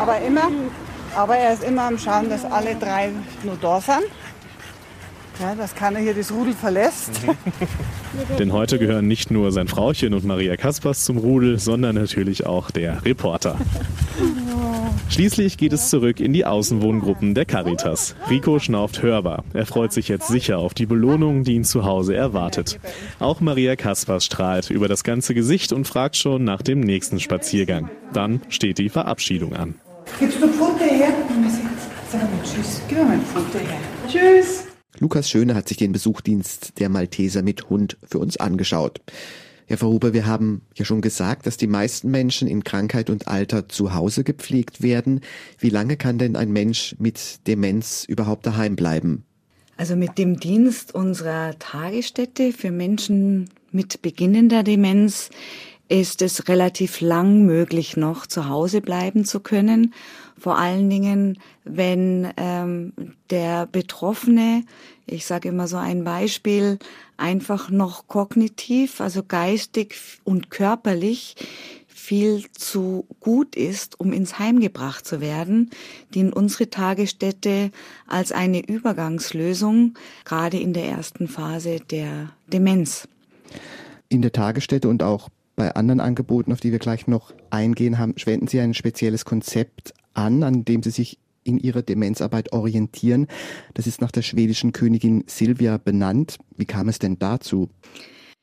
Aber 0.00 0.18
immer, 0.22 0.50
aber 1.14 1.36
er 1.36 1.52
ist 1.52 1.62
immer 1.62 1.82
am 1.82 1.98
Schauen, 1.98 2.30
dass 2.30 2.46
alle 2.46 2.74
drei 2.74 3.10
nur 3.44 3.56
da 3.60 3.82
sind. 3.82 4.04
Ja, 5.40 5.54
dass 5.54 5.74
keiner 5.74 5.98
hier 5.98 6.14
das 6.14 6.32
Rudel 6.32 6.54
verlässt. 6.54 7.20
Denn 8.38 8.52
heute 8.52 8.78
gehören 8.78 9.08
nicht 9.08 9.30
nur 9.30 9.52
sein 9.52 9.68
Frauchen 9.68 10.12
und 10.14 10.24
Maria 10.24 10.56
Kaspers 10.56 11.04
zum 11.04 11.16
Rudel, 11.18 11.58
sondern 11.58 11.96
natürlich 11.96 12.46
auch 12.46 12.70
der 12.70 13.04
Reporter. 13.04 13.56
Schließlich 15.08 15.56
geht 15.56 15.72
es 15.72 15.90
zurück 15.90 16.20
in 16.20 16.32
die 16.32 16.44
Außenwohngruppen 16.44 17.34
der 17.34 17.44
Caritas. 17.44 18.14
Rico 18.28 18.58
schnauft 18.58 19.02
hörbar. 19.02 19.44
Er 19.52 19.66
freut 19.66 19.92
sich 19.92 20.08
jetzt 20.08 20.28
sicher 20.28 20.58
auf 20.58 20.74
die 20.74 20.86
Belohnung, 20.86 21.44
die 21.44 21.54
ihn 21.54 21.64
zu 21.64 21.84
Hause 21.84 22.14
erwartet. 22.14 22.78
Auch 23.18 23.40
Maria 23.40 23.76
Kaspers 23.76 24.24
strahlt 24.24 24.70
über 24.70 24.88
das 24.88 25.04
ganze 25.04 25.34
Gesicht 25.34 25.72
und 25.72 25.86
fragt 25.86 26.16
schon 26.16 26.44
nach 26.44 26.62
dem 26.62 26.80
nächsten 26.80 27.20
Spaziergang. 27.20 27.90
Dann 28.12 28.40
steht 28.48 28.78
die 28.78 28.88
Verabschiedung 28.88 29.54
an. 29.54 29.74
Gibst 30.18 30.42
du 30.42 30.48
Pfote 30.48 30.84
her? 30.84 31.12
Sag 32.10 32.22
mal 32.22 32.30
Tschüss. 32.42 32.80
Gib 32.88 32.98
mir 32.98 33.04
mal 33.04 33.18
Pfote 33.20 33.58
her. 33.58 33.78
Tschüss. 34.08 34.64
Lukas 34.98 35.30
Schöne 35.30 35.54
hat 35.54 35.68
sich 35.68 35.78
den 35.78 35.92
Besuchdienst 35.92 36.78
der 36.78 36.88
Malteser 36.88 37.42
mit 37.42 37.70
Hund 37.70 37.96
für 38.02 38.18
uns 38.18 38.36
angeschaut. 38.36 39.00
Herr 39.70 39.78
Verhuber, 39.78 40.12
wir 40.12 40.26
haben 40.26 40.62
ja 40.74 40.84
schon 40.84 41.00
gesagt, 41.00 41.46
dass 41.46 41.56
die 41.56 41.68
meisten 41.68 42.10
Menschen 42.10 42.48
in 42.48 42.64
Krankheit 42.64 43.08
und 43.08 43.28
Alter 43.28 43.68
zu 43.68 43.94
Hause 43.94 44.24
gepflegt 44.24 44.82
werden. 44.82 45.20
Wie 45.60 45.68
lange 45.68 45.96
kann 45.96 46.18
denn 46.18 46.34
ein 46.34 46.50
Mensch 46.50 46.96
mit 46.98 47.46
Demenz 47.46 48.04
überhaupt 48.04 48.44
daheim 48.44 48.74
bleiben? 48.74 49.22
Also 49.76 49.94
mit 49.94 50.18
dem 50.18 50.40
Dienst 50.40 50.92
unserer 50.92 51.56
Tagesstätte 51.60 52.52
für 52.52 52.72
Menschen 52.72 53.48
mit 53.70 54.02
beginnender 54.02 54.64
Demenz 54.64 55.30
ist 55.88 56.20
es 56.22 56.48
relativ 56.48 57.00
lang 57.00 57.46
möglich, 57.46 57.96
noch 57.96 58.26
zu 58.26 58.48
Hause 58.48 58.80
bleiben 58.80 59.24
zu 59.24 59.38
können. 59.38 59.94
Vor 60.36 60.58
allen 60.58 60.90
Dingen, 60.90 61.38
wenn 61.64 62.28
ähm, 62.36 62.92
der 63.30 63.66
Betroffene, 63.66 64.64
ich 65.06 65.26
sage 65.26 65.48
immer 65.48 65.68
so 65.68 65.76
ein 65.76 66.02
Beispiel, 66.02 66.78
einfach 67.20 67.70
noch 67.70 68.08
kognitiv, 68.08 69.00
also 69.00 69.22
geistig 69.22 69.94
und 70.24 70.50
körperlich 70.50 71.36
viel 71.86 72.46
zu 72.52 73.06
gut 73.20 73.54
ist, 73.54 74.00
um 74.00 74.12
ins 74.12 74.38
Heim 74.38 74.58
gebracht 74.58 75.06
zu 75.06 75.20
werden, 75.20 75.70
dient 76.14 76.34
unsere 76.34 76.70
Tagesstätte 76.70 77.70
als 78.08 78.32
eine 78.32 78.66
Übergangslösung, 78.66 79.94
gerade 80.24 80.58
in 80.58 80.72
der 80.72 80.86
ersten 80.86 81.28
Phase 81.28 81.78
der 81.90 82.30
Demenz. 82.52 83.06
In 84.08 84.22
der 84.22 84.32
Tagesstätte 84.32 84.88
und 84.88 85.02
auch 85.02 85.28
bei 85.56 85.74
anderen 85.74 86.00
Angeboten, 86.00 86.52
auf 86.52 86.60
die 86.60 86.72
wir 86.72 86.78
gleich 86.78 87.06
noch 87.06 87.32
eingehen 87.50 87.98
haben, 87.98 88.14
wenden 88.24 88.48
Sie 88.48 88.60
ein 88.60 88.74
spezielles 88.74 89.24
Konzept 89.24 89.92
an, 90.14 90.42
an 90.42 90.64
dem 90.64 90.82
Sie 90.82 90.90
sich 90.90 91.18
in 91.44 91.58
ihrer 91.58 91.82
Demenzarbeit 91.82 92.52
orientieren. 92.52 93.26
Das 93.74 93.86
ist 93.86 94.00
nach 94.00 94.10
der 94.10 94.22
schwedischen 94.22 94.72
Königin 94.72 95.24
Silvia 95.26 95.78
benannt. 95.78 96.38
Wie 96.56 96.66
kam 96.66 96.88
es 96.88 96.98
denn 96.98 97.18
dazu? 97.18 97.68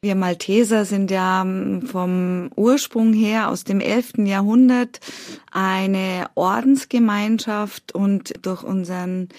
Wir 0.02 0.16
Malteser 0.16 0.86
sind 0.86 1.10
ja 1.10 1.44
vom 1.86 2.52
Ursprung 2.56 3.14
her 3.14 3.50
aus 3.50 3.64
dem 3.64 3.80
11. 3.80 4.20
Jahrhundert 4.26 5.00
eine 5.52 6.28
Ordensgemeinschaft 6.36 7.96
und 7.96 8.34
durch 8.44 8.64
unseren 8.64 9.30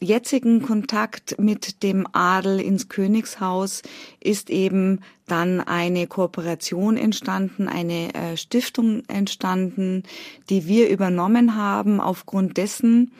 jetzigen 0.00 0.62
Kontakt 0.62 1.38
mit 1.38 1.82
dem 1.82 2.06
Adel 2.12 2.60
ins 2.60 2.88
Königshaus 2.88 3.82
ist 4.18 4.48
eben 4.48 5.00
dann 5.30 5.60
eine 5.60 6.06
Kooperation 6.06 6.96
entstanden, 6.96 7.68
eine 7.68 8.14
äh, 8.14 8.36
Stiftung 8.36 9.02
entstanden, 9.08 10.02
die 10.48 10.66
wir 10.66 10.88
übernommen 10.88 11.56
haben 11.56 12.00
aufgrund 12.00 12.56
dessen, 12.56 13.12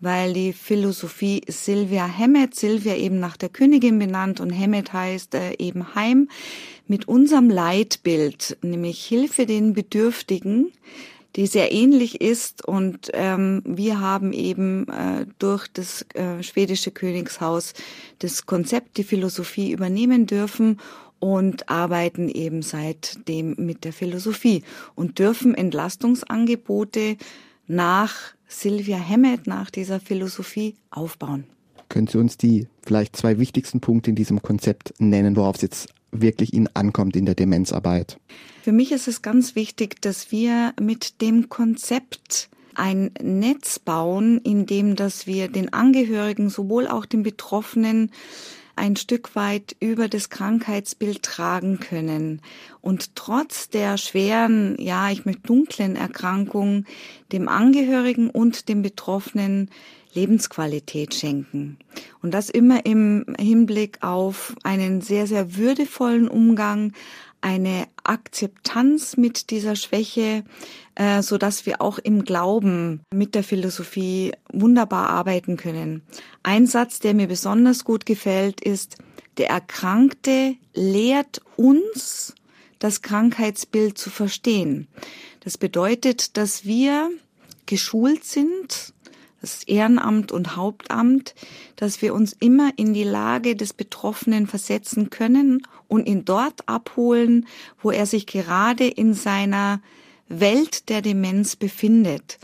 weil 0.00 0.32
die 0.32 0.52
Philosophie 0.52 1.42
Sylvia 1.46 2.08
Hammett, 2.08 2.54
Sylvia 2.54 2.96
eben 2.96 3.20
nach 3.20 3.36
der 3.36 3.50
Königin 3.50 3.98
benannt 3.98 4.40
und 4.40 4.56
Hammett 4.56 4.92
heißt 4.92 5.34
äh, 5.34 5.54
eben 5.58 5.94
Heim, 5.94 6.28
mit 6.88 7.06
unserem 7.06 7.50
Leitbild, 7.50 8.56
nämlich 8.62 9.04
Hilfe 9.04 9.46
den 9.46 9.74
Bedürftigen, 9.74 10.72
die 11.36 11.46
sehr 11.46 11.70
ähnlich 11.70 12.20
ist. 12.20 12.66
Und 12.66 13.10
ähm, 13.12 13.62
wir 13.64 14.00
haben 14.00 14.32
eben 14.32 14.88
äh, 14.88 15.26
durch 15.38 15.68
das 15.68 16.04
äh, 16.14 16.42
schwedische 16.42 16.90
Königshaus 16.90 17.74
das 18.18 18.46
Konzept, 18.46 18.96
die 18.96 19.04
Philosophie 19.04 19.70
übernehmen 19.70 20.26
dürfen 20.26 20.78
und 21.20 21.68
arbeiten 21.68 22.28
eben 22.28 22.62
seitdem 22.62 23.54
mit 23.58 23.84
der 23.84 23.92
Philosophie 23.92 24.64
und 24.94 25.18
dürfen 25.18 25.54
Entlastungsangebote 25.54 27.16
nach 27.68 28.14
Sylvia 28.48 28.98
Hammett, 28.98 29.46
nach 29.46 29.70
dieser 29.70 30.00
Philosophie 30.00 30.74
aufbauen. 30.90 31.44
Können 31.88 32.08
Sie 32.08 32.18
uns 32.18 32.36
die 32.36 32.66
vielleicht 32.82 33.16
zwei 33.16 33.38
wichtigsten 33.38 33.80
Punkte 33.80 34.10
in 34.10 34.16
diesem 34.16 34.42
Konzept 34.42 34.94
nennen, 34.98 35.36
worauf 35.36 35.56
es 35.56 35.62
jetzt 35.62 35.88
wirklich 36.10 36.52
Ihnen 36.52 36.68
ankommt 36.74 37.14
in 37.16 37.26
der 37.26 37.34
Demenzarbeit? 37.34 38.18
Für 38.62 38.72
mich 38.72 38.92
ist 38.92 39.08
es 39.08 39.22
ganz 39.22 39.54
wichtig, 39.54 40.00
dass 40.00 40.32
wir 40.32 40.74
mit 40.80 41.20
dem 41.20 41.48
Konzept 41.48 42.48
ein 42.74 43.10
Netz 43.20 43.78
bauen, 43.78 44.38
in 44.38 44.66
dem, 44.66 44.96
dass 44.96 45.26
wir 45.26 45.48
den 45.48 45.72
Angehörigen, 45.72 46.50
sowohl 46.50 46.86
auch 46.86 47.06
den 47.06 47.22
Betroffenen, 47.22 48.10
ein 48.80 48.96
Stück 48.96 49.36
weit 49.36 49.76
über 49.78 50.08
das 50.08 50.30
Krankheitsbild 50.30 51.22
tragen 51.22 51.80
können 51.80 52.40
und 52.80 53.14
trotz 53.14 53.68
der 53.68 53.98
schweren, 53.98 54.74
ja, 54.80 55.10
ich 55.10 55.26
möchte 55.26 55.42
dunklen 55.42 55.96
Erkrankung 55.96 56.86
dem 57.30 57.48
Angehörigen 57.48 58.30
und 58.30 58.70
dem 58.70 58.80
Betroffenen 58.80 59.70
Lebensqualität 60.14 61.14
schenken. 61.14 61.78
Und 62.22 62.32
das 62.32 62.48
immer 62.48 62.86
im 62.86 63.26
Hinblick 63.38 64.02
auf 64.02 64.56
einen 64.64 65.02
sehr, 65.02 65.26
sehr 65.26 65.56
würdevollen 65.56 66.26
Umgang, 66.26 66.92
eine 67.42 67.86
Akzeptanz 68.10 69.16
mit 69.16 69.50
dieser 69.50 69.76
Schwäche, 69.76 70.42
äh, 70.96 71.22
so 71.22 71.38
dass 71.38 71.64
wir 71.64 71.80
auch 71.80 71.98
im 71.98 72.24
Glauben 72.24 73.02
mit 73.14 73.36
der 73.36 73.44
Philosophie 73.44 74.32
wunderbar 74.52 75.08
arbeiten 75.10 75.56
können. 75.56 76.02
Ein 76.42 76.66
Satz, 76.66 76.98
der 76.98 77.14
mir 77.14 77.28
besonders 77.28 77.84
gut 77.84 78.06
gefällt, 78.06 78.60
ist, 78.60 78.96
der 79.38 79.48
Erkrankte 79.48 80.56
lehrt 80.74 81.40
uns, 81.56 82.34
das 82.80 83.00
Krankheitsbild 83.00 83.96
zu 83.96 84.10
verstehen. 84.10 84.88
Das 85.40 85.56
bedeutet, 85.56 86.36
dass 86.36 86.64
wir 86.64 87.10
geschult 87.66 88.24
sind, 88.24 88.92
das 89.40 89.64
Ehrenamt 89.64 90.32
und 90.32 90.56
Hauptamt, 90.56 91.34
dass 91.76 92.02
wir 92.02 92.14
uns 92.14 92.36
immer 92.38 92.72
in 92.76 92.92
die 92.92 93.04
Lage 93.04 93.56
des 93.56 93.72
Betroffenen 93.72 94.46
versetzen 94.46 95.10
können 95.10 95.66
und 95.88 96.06
ihn 96.06 96.24
dort 96.24 96.68
abholen, 96.68 97.46
wo 97.82 97.90
er 97.90 98.06
sich 98.06 98.26
gerade 98.26 98.86
in 98.86 99.14
seiner 99.14 99.80
Welt 100.28 100.88
der 100.88 101.02
Demenz 101.02 101.56
befindet. 101.56 102.38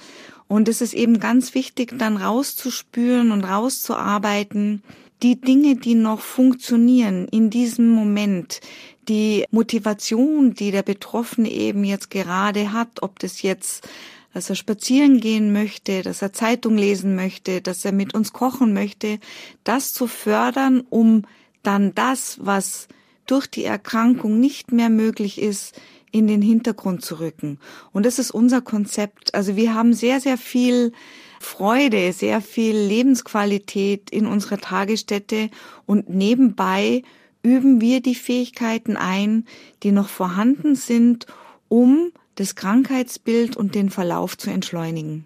Und 0.48 0.68
es 0.68 0.80
ist 0.80 0.94
eben 0.94 1.18
ganz 1.18 1.54
wichtig, 1.54 1.98
dann 1.98 2.16
rauszuspüren 2.16 3.30
und 3.32 3.44
rauszuarbeiten, 3.44 4.82
die 5.22 5.40
Dinge, 5.40 5.76
die 5.76 5.94
noch 5.94 6.20
funktionieren 6.20 7.26
in 7.28 7.50
diesem 7.50 7.88
Moment, 7.88 8.60
die 9.08 9.44
Motivation, 9.50 10.54
die 10.54 10.70
der 10.70 10.82
Betroffene 10.82 11.50
eben 11.50 11.84
jetzt 11.84 12.10
gerade 12.10 12.72
hat, 12.72 13.02
ob 13.02 13.18
das 13.18 13.42
jetzt 13.42 13.88
dass 14.36 14.50
er 14.50 14.56
spazieren 14.56 15.18
gehen 15.18 15.50
möchte, 15.50 16.02
dass 16.02 16.20
er 16.20 16.34
Zeitung 16.34 16.76
lesen 16.76 17.16
möchte, 17.16 17.62
dass 17.62 17.86
er 17.86 17.92
mit 17.92 18.12
uns 18.12 18.34
kochen 18.34 18.74
möchte, 18.74 19.18
das 19.64 19.94
zu 19.94 20.06
fördern, 20.06 20.82
um 20.90 21.22
dann 21.62 21.94
das, 21.94 22.36
was 22.42 22.86
durch 23.24 23.46
die 23.46 23.64
Erkrankung 23.64 24.38
nicht 24.38 24.72
mehr 24.72 24.90
möglich 24.90 25.40
ist, 25.40 25.80
in 26.12 26.26
den 26.26 26.42
Hintergrund 26.42 27.02
zu 27.02 27.18
rücken. 27.18 27.58
Und 27.92 28.04
das 28.04 28.18
ist 28.18 28.30
unser 28.30 28.60
Konzept. 28.60 29.34
Also 29.34 29.56
wir 29.56 29.72
haben 29.72 29.94
sehr, 29.94 30.20
sehr 30.20 30.36
viel 30.36 30.92
Freude, 31.40 32.12
sehr 32.12 32.42
viel 32.42 32.76
Lebensqualität 32.76 34.10
in 34.10 34.26
unserer 34.26 34.58
Tagesstätte 34.58 35.48
und 35.86 36.10
nebenbei 36.10 37.04
üben 37.42 37.80
wir 37.80 38.02
die 38.02 38.14
Fähigkeiten 38.14 38.98
ein, 38.98 39.46
die 39.82 39.92
noch 39.92 40.10
vorhanden 40.10 40.74
sind, 40.74 41.26
um 41.68 42.12
das 42.36 42.54
Krankheitsbild 42.54 43.56
und 43.56 43.74
den 43.74 43.90
Verlauf 43.90 44.38
zu 44.38 44.50
entschleunigen. 44.50 45.24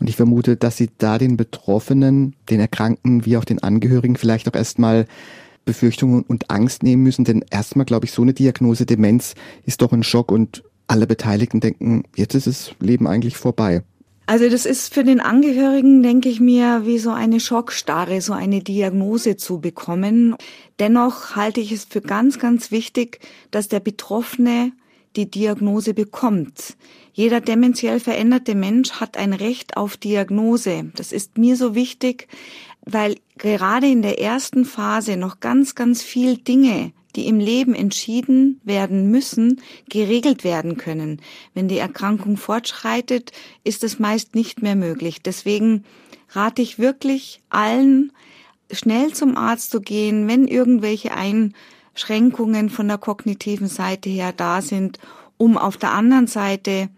Und 0.00 0.08
ich 0.08 0.16
vermute, 0.16 0.56
dass 0.56 0.76
Sie 0.76 0.90
da 0.98 1.18
den 1.18 1.36
Betroffenen, 1.36 2.34
den 2.50 2.60
Erkrankten 2.60 3.24
wie 3.26 3.36
auch 3.36 3.44
den 3.44 3.62
Angehörigen 3.62 4.16
vielleicht 4.16 4.48
auch 4.48 4.54
erstmal 4.54 5.06
Befürchtungen 5.64 6.22
und 6.22 6.50
Angst 6.50 6.82
nehmen 6.82 7.02
müssen. 7.02 7.24
Denn 7.24 7.44
erstmal, 7.50 7.84
glaube 7.84 8.06
ich, 8.06 8.12
so 8.12 8.22
eine 8.22 8.32
Diagnose 8.32 8.86
Demenz 8.86 9.34
ist 9.66 9.82
doch 9.82 9.92
ein 9.92 10.02
Schock 10.02 10.32
und 10.32 10.64
alle 10.86 11.06
Beteiligten 11.06 11.60
denken, 11.60 12.04
jetzt 12.16 12.34
ist 12.34 12.46
das 12.46 12.72
Leben 12.80 13.06
eigentlich 13.06 13.36
vorbei. 13.36 13.82
Also 14.24 14.48
das 14.50 14.66
ist 14.66 14.92
für 14.92 15.04
den 15.04 15.20
Angehörigen, 15.20 16.02
denke 16.02 16.28
ich 16.28 16.38
mir, 16.38 16.82
wie 16.84 16.98
so 16.98 17.10
eine 17.10 17.40
Schockstarre, 17.40 18.20
so 18.20 18.34
eine 18.34 18.62
Diagnose 18.62 19.36
zu 19.36 19.58
bekommen. 19.58 20.36
Dennoch 20.78 21.34
halte 21.34 21.60
ich 21.60 21.72
es 21.72 21.84
für 21.84 22.02
ganz, 22.02 22.38
ganz 22.38 22.70
wichtig, 22.70 23.20
dass 23.50 23.68
der 23.68 23.80
Betroffene 23.80 24.72
die 25.18 25.28
Diagnose 25.28 25.94
bekommt. 25.94 26.76
Jeder 27.12 27.40
dementiell 27.40 27.98
veränderte 27.98 28.54
Mensch 28.54 28.92
hat 28.92 29.16
ein 29.16 29.32
Recht 29.32 29.76
auf 29.76 29.96
Diagnose. 29.96 30.92
Das 30.94 31.10
ist 31.10 31.38
mir 31.38 31.56
so 31.56 31.74
wichtig, 31.74 32.28
weil 32.82 33.16
gerade 33.36 33.88
in 33.88 34.02
der 34.02 34.20
ersten 34.20 34.64
Phase 34.64 35.16
noch 35.16 35.40
ganz, 35.40 35.74
ganz 35.74 36.04
viel 36.04 36.36
Dinge, 36.36 36.92
die 37.16 37.26
im 37.26 37.40
Leben 37.40 37.74
entschieden 37.74 38.60
werden 38.62 39.10
müssen, 39.10 39.60
geregelt 39.90 40.44
werden 40.44 40.76
können. 40.76 41.20
Wenn 41.52 41.66
die 41.66 41.78
Erkrankung 41.78 42.36
fortschreitet, 42.36 43.32
ist 43.64 43.82
es 43.82 43.98
meist 43.98 44.36
nicht 44.36 44.62
mehr 44.62 44.76
möglich. 44.76 45.20
Deswegen 45.20 45.84
rate 46.30 46.62
ich 46.62 46.78
wirklich 46.78 47.40
allen, 47.50 48.12
schnell 48.70 49.12
zum 49.14 49.36
Arzt 49.36 49.72
zu 49.72 49.80
gehen, 49.80 50.28
wenn 50.28 50.46
irgendwelche 50.46 51.10
Einschränkungen 51.12 51.54
von 52.70 52.88
der 52.88 52.98
kognitiven 52.98 53.68
Seite 53.68 54.08
her 54.08 54.32
da 54.36 54.62
sind, 54.62 54.98
um 55.36 55.56
auf 55.58 55.76
der 55.76 55.92
anderen 55.92 56.26
Seite 56.26 56.88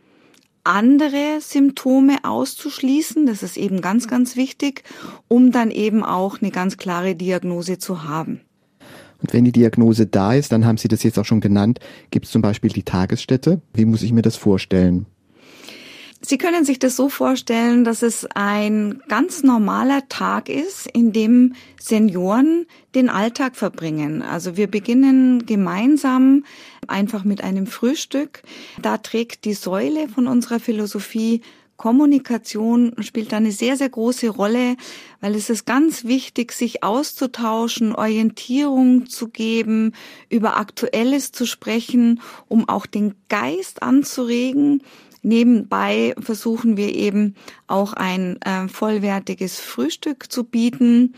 andere 0.64 1.40
Symptome 1.40 2.18
auszuschließen. 2.22 3.26
Das 3.26 3.42
ist 3.42 3.56
eben 3.56 3.80
ganz, 3.80 4.08
ganz 4.08 4.36
wichtig, 4.36 4.84
um 5.28 5.52
dann 5.52 5.70
eben 5.70 6.04
auch 6.04 6.40
eine 6.40 6.50
ganz 6.50 6.76
klare 6.76 7.14
Diagnose 7.14 7.78
zu 7.78 8.04
haben. 8.04 8.40
Und 9.22 9.32
wenn 9.32 9.44
die 9.44 9.52
Diagnose 9.52 10.06
da 10.06 10.34
ist, 10.34 10.52
dann 10.52 10.64
haben 10.64 10.78
Sie 10.78 10.88
das 10.88 11.02
jetzt 11.02 11.18
auch 11.18 11.24
schon 11.24 11.40
genannt, 11.40 11.78
gibt 12.10 12.26
es 12.26 12.32
zum 12.32 12.42
Beispiel 12.42 12.70
die 12.70 12.84
Tagesstätte. 12.84 13.60
Wie 13.74 13.84
muss 13.84 14.02
ich 14.02 14.12
mir 14.12 14.22
das 14.22 14.36
vorstellen? 14.36 15.06
Sie 16.22 16.36
können 16.36 16.66
sich 16.66 16.78
das 16.78 16.96
so 16.96 17.08
vorstellen, 17.08 17.82
dass 17.82 18.02
es 18.02 18.26
ein 18.34 19.00
ganz 19.08 19.42
normaler 19.42 20.06
Tag 20.10 20.50
ist, 20.50 20.86
in 20.86 21.12
dem 21.14 21.54
Senioren 21.80 22.66
den 22.94 23.08
Alltag 23.08 23.56
verbringen. 23.56 24.20
Also 24.20 24.58
wir 24.58 24.66
beginnen 24.66 25.46
gemeinsam 25.46 26.44
einfach 26.86 27.24
mit 27.24 27.42
einem 27.42 27.66
Frühstück. 27.66 28.42
Da 28.82 28.98
trägt 28.98 29.46
die 29.46 29.54
Säule 29.54 30.08
von 30.08 30.26
unserer 30.26 30.60
Philosophie 30.60 31.40
Kommunikation 31.78 32.94
spielt 32.98 33.32
da 33.32 33.38
eine 33.38 33.52
sehr, 33.52 33.74
sehr 33.74 33.88
große 33.88 34.28
Rolle, 34.28 34.76
weil 35.22 35.34
es 35.34 35.48
ist 35.48 35.64
ganz 35.64 36.04
wichtig, 36.04 36.52
sich 36.52 36.82
auszutauschen, 36.82 37.94
Orientierung 37.94 39.06
zu 39.06 39.28
geben, 39.28 39.94
über 40.28 40.58
Aktuelles 40.58 41.32
zu 41.32 41.46
sprechen, 41.46 42.20
um 42.48 42.68
auch 42.68 42.84
den 42.84 43.14
Geist 43.30 43.82
anzuregen 43.82 44.82
Nebenbei 45.22 46.14
versuchen 46.18 46.76
wir 46.76 46.94
eben 46.94 47.34
auch 47.66 47.92
ein 47.92 48.40
äh, 48.42 48.68
vollwertiges 48.68 49.60
Frühstück 49.60 50.32
zu 50.32 50.44
bieten 50.44 51.14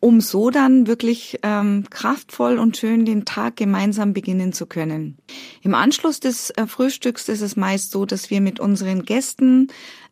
um 0.00 0.22
so 0.22 0.48
dann 0.48 0.86
wirklich 0.86 1.38
ähm, 1.42 1.84
kraftvoll 1.90 2.58
und 2.58 2.78
schön 2.78 3.04
den 3.04 3.26
Tag 3.26 3.56
gemeinsam 3.56 4.14
beginnen 4.14 4.54
zu 4.54 4.64
können. 4.64 5.18
Im 5.60 5.74
Anschluss 5.74 6.20
des 6.20 6.50
äh, 6.50 6.66
Frühstücks 6.66 7.28
ist 7.28 7.42
es 7.42 7.54
meist 7.54 7.92
so, 7.92 8.06
dass 8.06 8.30
wir 8.30 8.40
mit 8.40 8.60
unseren 8.60 9.04
Gästen 9.04 9.68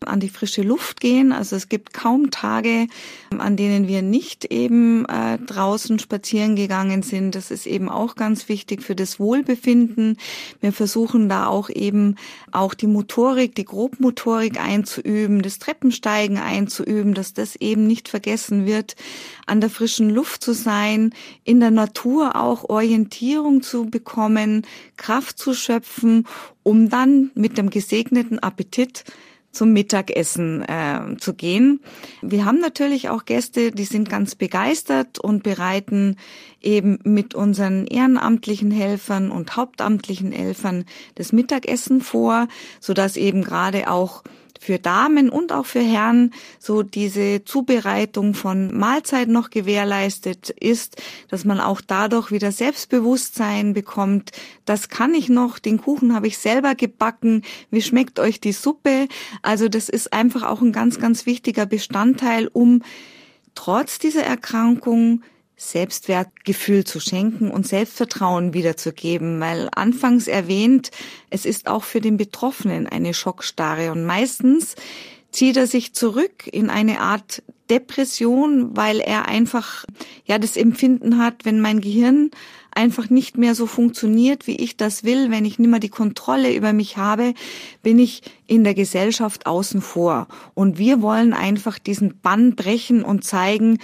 an 0.06 0.20
die 0.20 0.28
frische 0.28 0.62
Luft 0.62 1.00
gehen. 1.00 1.32
Also 1.32 1.56
es 1.56 1.68
gibt 1.68 1.92
kaum 1.92 2.30
Tage, 2.30 2.86
an 3.36 3.56
denen 3.56 3.88
wir 3.88 4.02
nicht 4.02 4.46
eben 4.46 5.04
äh, 5.06 5.38
draußen 5.38 5.98
spazieren 5.98 6.56
gegangen 6.56 7.02
sind. 7.02 7.34
Das 7.34 7.50
ist 7.50 7.66
eben 7.66 7.88
auch 7.88 8.14
ganz 8.14 8.48
wichtig 8.48 8.82
für 8.82 8.94
das 8.94 9.18
Wohlbefinden. 9.18 10.16
Wir 10.60 10.72
versuchen 10.72 11.28
da 11.28 11.46
auch 11.46 11.70
eben 11.70 12.16
auch 12.52 12.74
die 12.74 12.86
Motorik, 12.86 13.54
die 13.54 13.64
Grobmotorik 13.64 14.60
einzuüben, 14.60 15.42
das 15.42 15.58
Treppensteigen 15.58 16.38
einzuüben, 16.38 17.14
dass 17.14 17.34
das 17.34 17.56
eben 17.56 17.86
nicht 17.86 18.08
vergessen 18.08 18.66
wird 18.66 18.96
an 19.46 19.60
der 19.60 19.70
frischen 19.70 20.10
Luft 20.10 20.42
zu 20.42 20.52
sein, 20.52 21.12
in 21.44 21.60
der 21.60 21.70
Natur 21.70 22.36
auch 22.36 22.64
Orientierung 22.64 23.62
zu 23.62 23.86
bekommen, 23.86 24.66
Kraft 24.96 25.38
zu 25.38 25.54
schöpfen, 25.54 26.26
um 26.62 26.90
dann 26.90 27.30
mit 27.34 27.56
dem 27.56 27.70
gesegneten 27.70 28.38
Appetit 28.38 29.04
zum 29.50 29.72
Mittagessen 29.72 30.62
äh, 30.62 31.16
zu 31.18 31.34
gehen. 31.34 31.80
Wir 32.22 32.44
haben 32.44 32.60
natürlich 32.60 33.08
auch 33.08 33.24
Gäste, 33.24 33.72
die 33.72 33.84
sind 33.84 34.08
ganz 34.08 34.34
begeistert 34.34 35.18
und 35.18 35.42
bereiten 35.42 36.16
eben 36.60 36.98
mit 37.04 37.34
unseren 37.34 37.86
ehrenamtlichen 37.86 38.70
Helfern 38.70 39.30
und 39.30 39.56
hauptamtlichen 39.56 40.32
Helfern 40.32 40.84
das 41.14 41.32
Mittagessen 41.32 42.00
vor, 42.00 42.48
so 42.80 42.94
dass 42.94 43.16
eben 43.16 43.42
gerade 43.42 43.90
auch 43.90 44.22
für 44.58 44.78
Damen 44.78 45.30
und 45.30 45.52
auch 45.52 45.66
für 45.66 45.80
Herren 45.80 46.32
so 46.58 46.82
diese 46.82 47.44
Zubereitung 47.44 48.34
von 48.34 48.76
Mahlzeiten 48.76 49.32
noch 49.32 49.50
gewährleistet 49.50 50.50
ist, 50.50 51.00
dass 51.28 51.44
man 51.44 51.60
auch 51.60 51.80
dadurch 51.80 52.30
wieder 52.30 52.52
Selbstbewusstsein 52.52 53.74
bekommt. 53.74 54.32
Das 54.64 54.88
kann 54.88 55.14
ich 55.14 55.28
noch, 55.28 55.58
den 55.58 55.80
Kuchen 55.80 56.14
habe 56.14 56.26
ich 56.26 56.38
selber 56.38 56.74
gebacken. 56.74 57.42
Wie 57.70 57.82
schmeckt 57.82 58.18
euch 58.18 58.40
die 58.40 58.52
Suppe? 58.52 59.08
Also 59.42 59.68
das 59.68 59.88
ist 59.88 60.12
einfach 60.12 60.42
auch 60.42 60.60
ein 60.60 60.72
ganz, 60.72 60.98
ganz 60.98 61.26
wichtiger 61.26 61.66
Bestandteil, 61.66 62.48
um 62.52 62.82
trotz 63.54 63.98
dieser 63.98 64.22
Erkrankung 64.22 65.22
Selbstwertgefühl 65.58 66.84
zu 66.84 67.00
schenken 67.00 67.50
und 67.50 67.66
Selbstvertrauen 67.66 68.54
wiederzugeben, 68.54 69.40
weil 69.40 69.68
anfangs 69.74 70.28
erwähnt, 70.28 70.90
es 71.30 71.44
ist 71.44 71.66
auch 71.66 71.84
für 71.84 72.00
den 72.00 72.16
Betroffenen 72.16 72.86
eine 72.86 73.12
Schockstarre 73.12 73.90
und 73.90 74.06
meistens 74.06 74.76
zieht 75.30 75.56
er 75.56 75.66
sich 75.66 75.92
zurück 75.92 76.46
in 76.50 76.70
eine 76.70 77.00
Art 77.00 77.42
Depression, 77.68 78.76
weil 78.76 79.00
er 79.00 79.26
einfach 79.28 79.84
ja 80.24 80.38
das 80.38 80.56
Empfinden 80.56 81.18
hat, 81.18 81.44
wenn 81.44 81.60
mein 81.60 81.80
Gehirn 81.80 82.30
einfach 82.70 83.10
nicht 83.10 83.36
mehr 83.36 83.54
so 83.54 83.66
funktioniert, 83.66 84.46
wie 84.46 84.56
ich 84.56 84.76
das 84.76 85.02
will, 85.04 85.30
wenn 85.30 85.44
ich 85.44 85.58
nicht 85.58 85.68
mehr 85.68 85.80
die 85.80 85.88
Kontrolle 85.88 86.54
über 86.54 86.72
mich 86.72 86.96
habe, 86.96 87.34
bin 87.82 87.98
ich 87.98 88.22
in 88.46 88.62
der 88.62 88.74
Gesellschaft 88.74 89.46
außen 89.46 89.82
vor. 89.82 90.28
Und 90.54 90.78
wir 90.78 91.02
wollen 91.02 91.34
einfach 91.34 91.78
diesen 91.78 92.20
Bann 92.20 92.54
brechen 92.54 93.02
und 93.02 93.24
zeigen, 93.24 93.78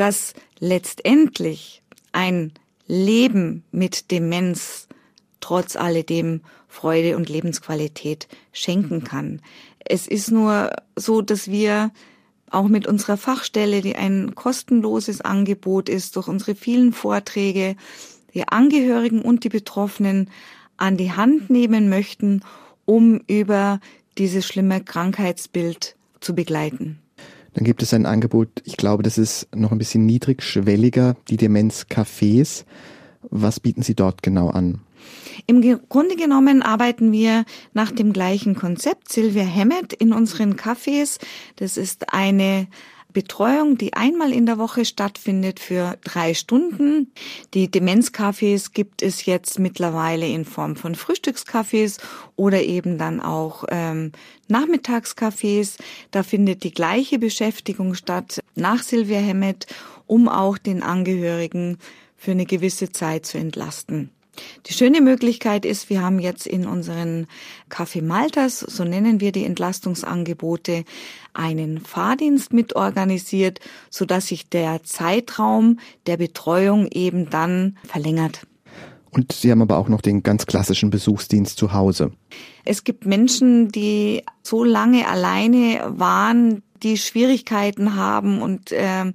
dass 0.00 0.32
letztendlich 0.58 1.82
ein 2.12 2.52
Leben 2.86 3.64
mit 3.70 4.10
Demenz 4.10 4.88
trotz 5.40 5.76
alledem 5.76 6.40
Freude 6.68 7.18
und 7.18 7.28
Lebensqualität 7.28 8.26
schenken 8.50 9.04
kann. 9.04 9.42
Es 9.84 10.06
ist 10.06 10.30
nur 10.30 10.70
so, 10.96 11.20
dass 11.20 11.50
wir 11.50 11.90
auch 12.50 12.68
mit 12.68 12.86
unserer 12.86 13.18
Fachstelle, 13.18 13.82
die 13.82 13.94
ein 13.94 14.34
kostenloses 14.34 15.20
Angebot 15.20 15.90
ist, 15.90 16.16
durch 16.16 16.28
unsere 16.28 16.54
vielen 16.54 16.94
Vorträge, 16.94 17.76
die 18.32 18.48
Angehörigen 18.48 19.20
und 19.20 19.44
die 19.44 19.50
Betroffenen 19.50 20.30
an 20.78 20.96
die 20.96 21.12
Hand 21.12 21.50
nehmen 21.50 21.90
möchten, 21.90 22.40
um 22.86 23.20
über 23.26 23.80
dieses 24.16 24.46
schlimme 24.46 24.82
Krankheitsbild 24.82 25.94
zu 26.20 26.34
begleiten. 26.34 27.00
Dann 27.54 27.64
gibt 27.64 27.82
es 27.82 27.92
ein 27.92 28.06
Angebot, 28.06 28.48
ich 28.64 28.76
glaube, 28.76 29.02
das 29.02 29.18
ist 29.18 29.48
noch 29.54 29.72
ein 29.72 29.78
bisschen 29.78 30.06
niedrigschwelliger, 30.06 31.16
die 31.28 31.36
Demenz-Cafés. 31.36 32.64
Was 33.22 33.60
bieten 33.60 33.82
Sie 33.82 33.94
dort 33.94 34.22
genau 34.22 34.48
an? 34.48 34.80
Im 35.46 35.62
Grunde 35.88 36.16
genommen 36.16 36.62
arbeiten 36.62 37.12
wir 37.12 37.44
nach 37.72 37.90
dem 37.90 38.12
gleichen 38.12 38.54
Konzept. 38.54 39.10
Silvia 39.12 39.44
Hammett 39.44 39.92
in 39.92 40.12
unseren 40.12 40.54
Cafés. 40.56 41.18
Das 41.56 41.76
ist 41.76 42.12
eine 42.12 42.68
Betreuung, 43.12 43.76
die 43.78 43.94
einmal 43.94 44.32
in 44.32 44.46
der 44.46 44.58
Woche 44.58 44.84
stattfindet 44.84 45.60
für 45.60 45.98
drei 46.04 46.34
Stunden. 46.34 47.12
Die 47.54 47.68
Demenzcafés 47.68 48.72
gibt 48.72 49.02
es 49.02 49.26
jetzt 49.26 49.58
mittlerweile 49.58 50.26
in 50.26 50.44
Form 50.44 50.76
von 50.76 50.94
Frühstückscafés 50.94 51.98
oder 52.36 52.62
eben 52.62 52.98
dann 52.98 53.20
auch 53.20 53.64
ähm, 53.68 54.12
Nachmittagscafés. 54.48 55.78
Da 56.10 56.22
findet 56.22 56.64
die 56.64 56.72
gleiche 56.72 57.18
Beschäftigung 57.18 57.94
statt 57.94 58.40
nach 58.54 58.82
Silvia 58.82 59.20
Hemmet, 59.20 59.66
um 60.06 60.28
auch 60.28 60.58
den 60.58 60.82
Angehörigen 60.82 61.78
für 62.16 62.32
eine 62.32 62.46
gewisse 62.46 62.90
Zeit 62.90 63.26
zu 63.26 63.38
entlasten. 63.38 64.10
Die 64.66 64.72
schöne 64.72 65.00
Möglichkeit 65.00 65.64
ist, 65.64 65.90
wir 65.90 66.02
haben 66.02 66.18
jetzt 66.18 66.46
in 66.46 66.66
unseren 66.66 67.26
Café 67.68 68.02
Maltas, 68.02 68.60
so 68.60 68.84
nennen 68.84 69.20
wir 69.20 69.32
die 69.32 69.44
Entlastungsangebote, 69.44 70.84
einen 71.34 71.80
Fahrdienst 71.80 72.52
mitorganisiert, 72.52 73.60
so 73.90 74.04
dass 74.04 74.28
sich 74.28 74.48
der 74.48 74.82
Zeitraum 74.82 75.78
der 76.06 76.16
Betreuung 76.16 76.86
eben 76.88 77.30
dann 77.30 77.76
verlängert. 77.86 78.46
Und 79.10 79.32
Sie 79.32 79.50
haben 79.50 79.62
aber 79.62 79.78
auch 79.78 79.88
noch 79.88 80.02
den 80.02 80.22
ganz 80.22 80.46
klassischen 80.46 80.90
Besuchsdienst 80.90 81.58
zu 81.58 81.72
Hause. 81.72 82.12
Es 82.64 82.84
gibt 82.84 83.06
Menschen, 83.06 83.70
die 83.70 84.22
so 84.42 84.62
lange 84.62 85.08
alleine 85.08 85.82
waren, 85.98 86.62
die 86.82 86.96
Schwierigkeiten 86.96 87.96
haben 87.96 88.40
und 88.40 88.72
äh, 88.72 89.12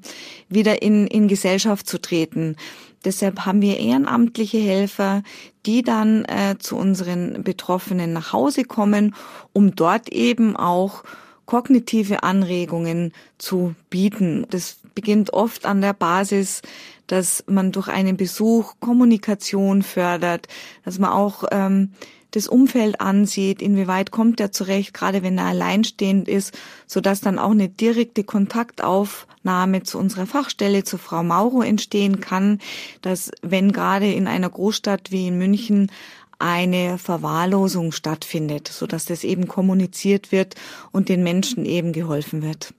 wieder 0.49 0.81
in, 0.81 1.07
in 1.07 1.27
Gesellschaft 1.27 1.87
zu 1.87 1.99
treten. 1.99 2.57
Deshalb 3.05 3.45
haben 3.45 3.61
wir 3.61 3.79
ehrenamtliche 3.79 4.57
Helfer, 4.57 5.23
die 5.65 5.83
dann 5.83 6.25
äh, 6.25 6.55
zu 6.59 6.75
unseren 6.75 7.43
Betroffenen 7.43 8.13
nach 8.13 8.33
Hause 8.33 8.63
kommen, 8.63 9.15
um 9.53 9.75
dort 9.75 10.09
eben 10.09 10.55
auch 10.55 11.03
kognitive 11.45 12.23
Anregungen 12.23 13.13
zu 13.37 13.75
bieten. 13.89 14.45
Das 14.49 14.79
beginnt 14.95 15.33
oft 15.33 15.65
an 15.65 15.81
der 15.81 15.93
Basis, 15.93 16.61
dass 17.07 17.43
man 17.47 17.71
durch 17.71 17.87
einen 17.87 18.17
Besuch 18.17 18.73
Kommunikation 18.79 19.83
fördert, 19.83 20.47
dass 20.83 20.97
man 20.97 21.11
auch 21.11 21.43
ähm, 21.51 21.91
das 22.35 22.47
Umfeld 22.47 23.01
ansieht, 23.01 23.61
inwieweit 23.61 24.11
kommt 24.11 24.39
er 24.39 24.51
zurecht, 24.51 24.93
gerade 24.93 25.23
wenn 25.23 25.37
er 25.37 25.45
alleinstehend 25.45 26.27
ist, 26.27 26.57
so 26.85 27.01
dass 27.01 27.21
dann 27.21 27.39
auch 27.39 27.51
eine 27.51 27.69
direkte 27.69 28.23
Kontaktaufnahme 28.23 29.83
zu 29.83 29.97
unserer 29.97 30.25
Fachstelle, 30.25 30.83
zu 30.83 30.97
Frau 30.97 31.23
Mauro 31.23 31.61
entstehen 31.61 32.19
kann, 32.19 32.59
dass 33.01 33.31
wenn 33.41 33.71
gerade 33.71 34.11
in 34.11 34.27
einer 34.27 34.49
Großstadt 34.49 35.11
wie 35.11 35.27
in 35.27 35.37
München 35.37 35.91
eine 36.37 36.97
Verwahrlosung 36.97 37.91
stattfindet, 37.93 38.67
so 38.67 38.87
dass 38.87 39.05
das 39.05 39.23
eben 39.23 39.47
kommuniziert 39.47 40.33
wird 40.33 40.55
und 40.91 41.07
den 41.07 41.23
Menschen 41.23 41.65
eben 41.65 41.93
geholfen 41.93 42.41
wird. 42.41 42.73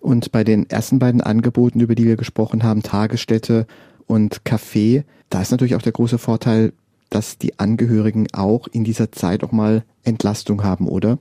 Und 0.00 0.32
bei 0.32 0.44
den 0.44 0.68
ersten 0.68 0.98
beiden 0.98 1.20
Angeboten, 1.20 1.80
über 1.80 1.94
die 1.94 2.04
wir 2.04 2.16
gesprochen 2.16 2.62
haben, 2.62 2.82
Tagesstätte 2.82 3.66
und 4.06 4.42
Café, 4.42 5.04
da 5.30 5.40
ist 5.40 5.52
natürlich 5.52 5.76
auch 5.76 5.82
der 5.82 5.92
große 5.92 6.18
Vorteil, 6.18 6.72
dass 7.14 7.38
die 7.38 7.58
Angehörigen 7.58 8.28
auch 8.32 8.66
in 8.68 8.84
dieser 8.84 9.12
Zeit 9.12 9.44
auch 9.44 9.52
mal 9.52 9.84
Entlastung 10.02 10.64
haben, 10.64 10.88
oder? 10.88 11.18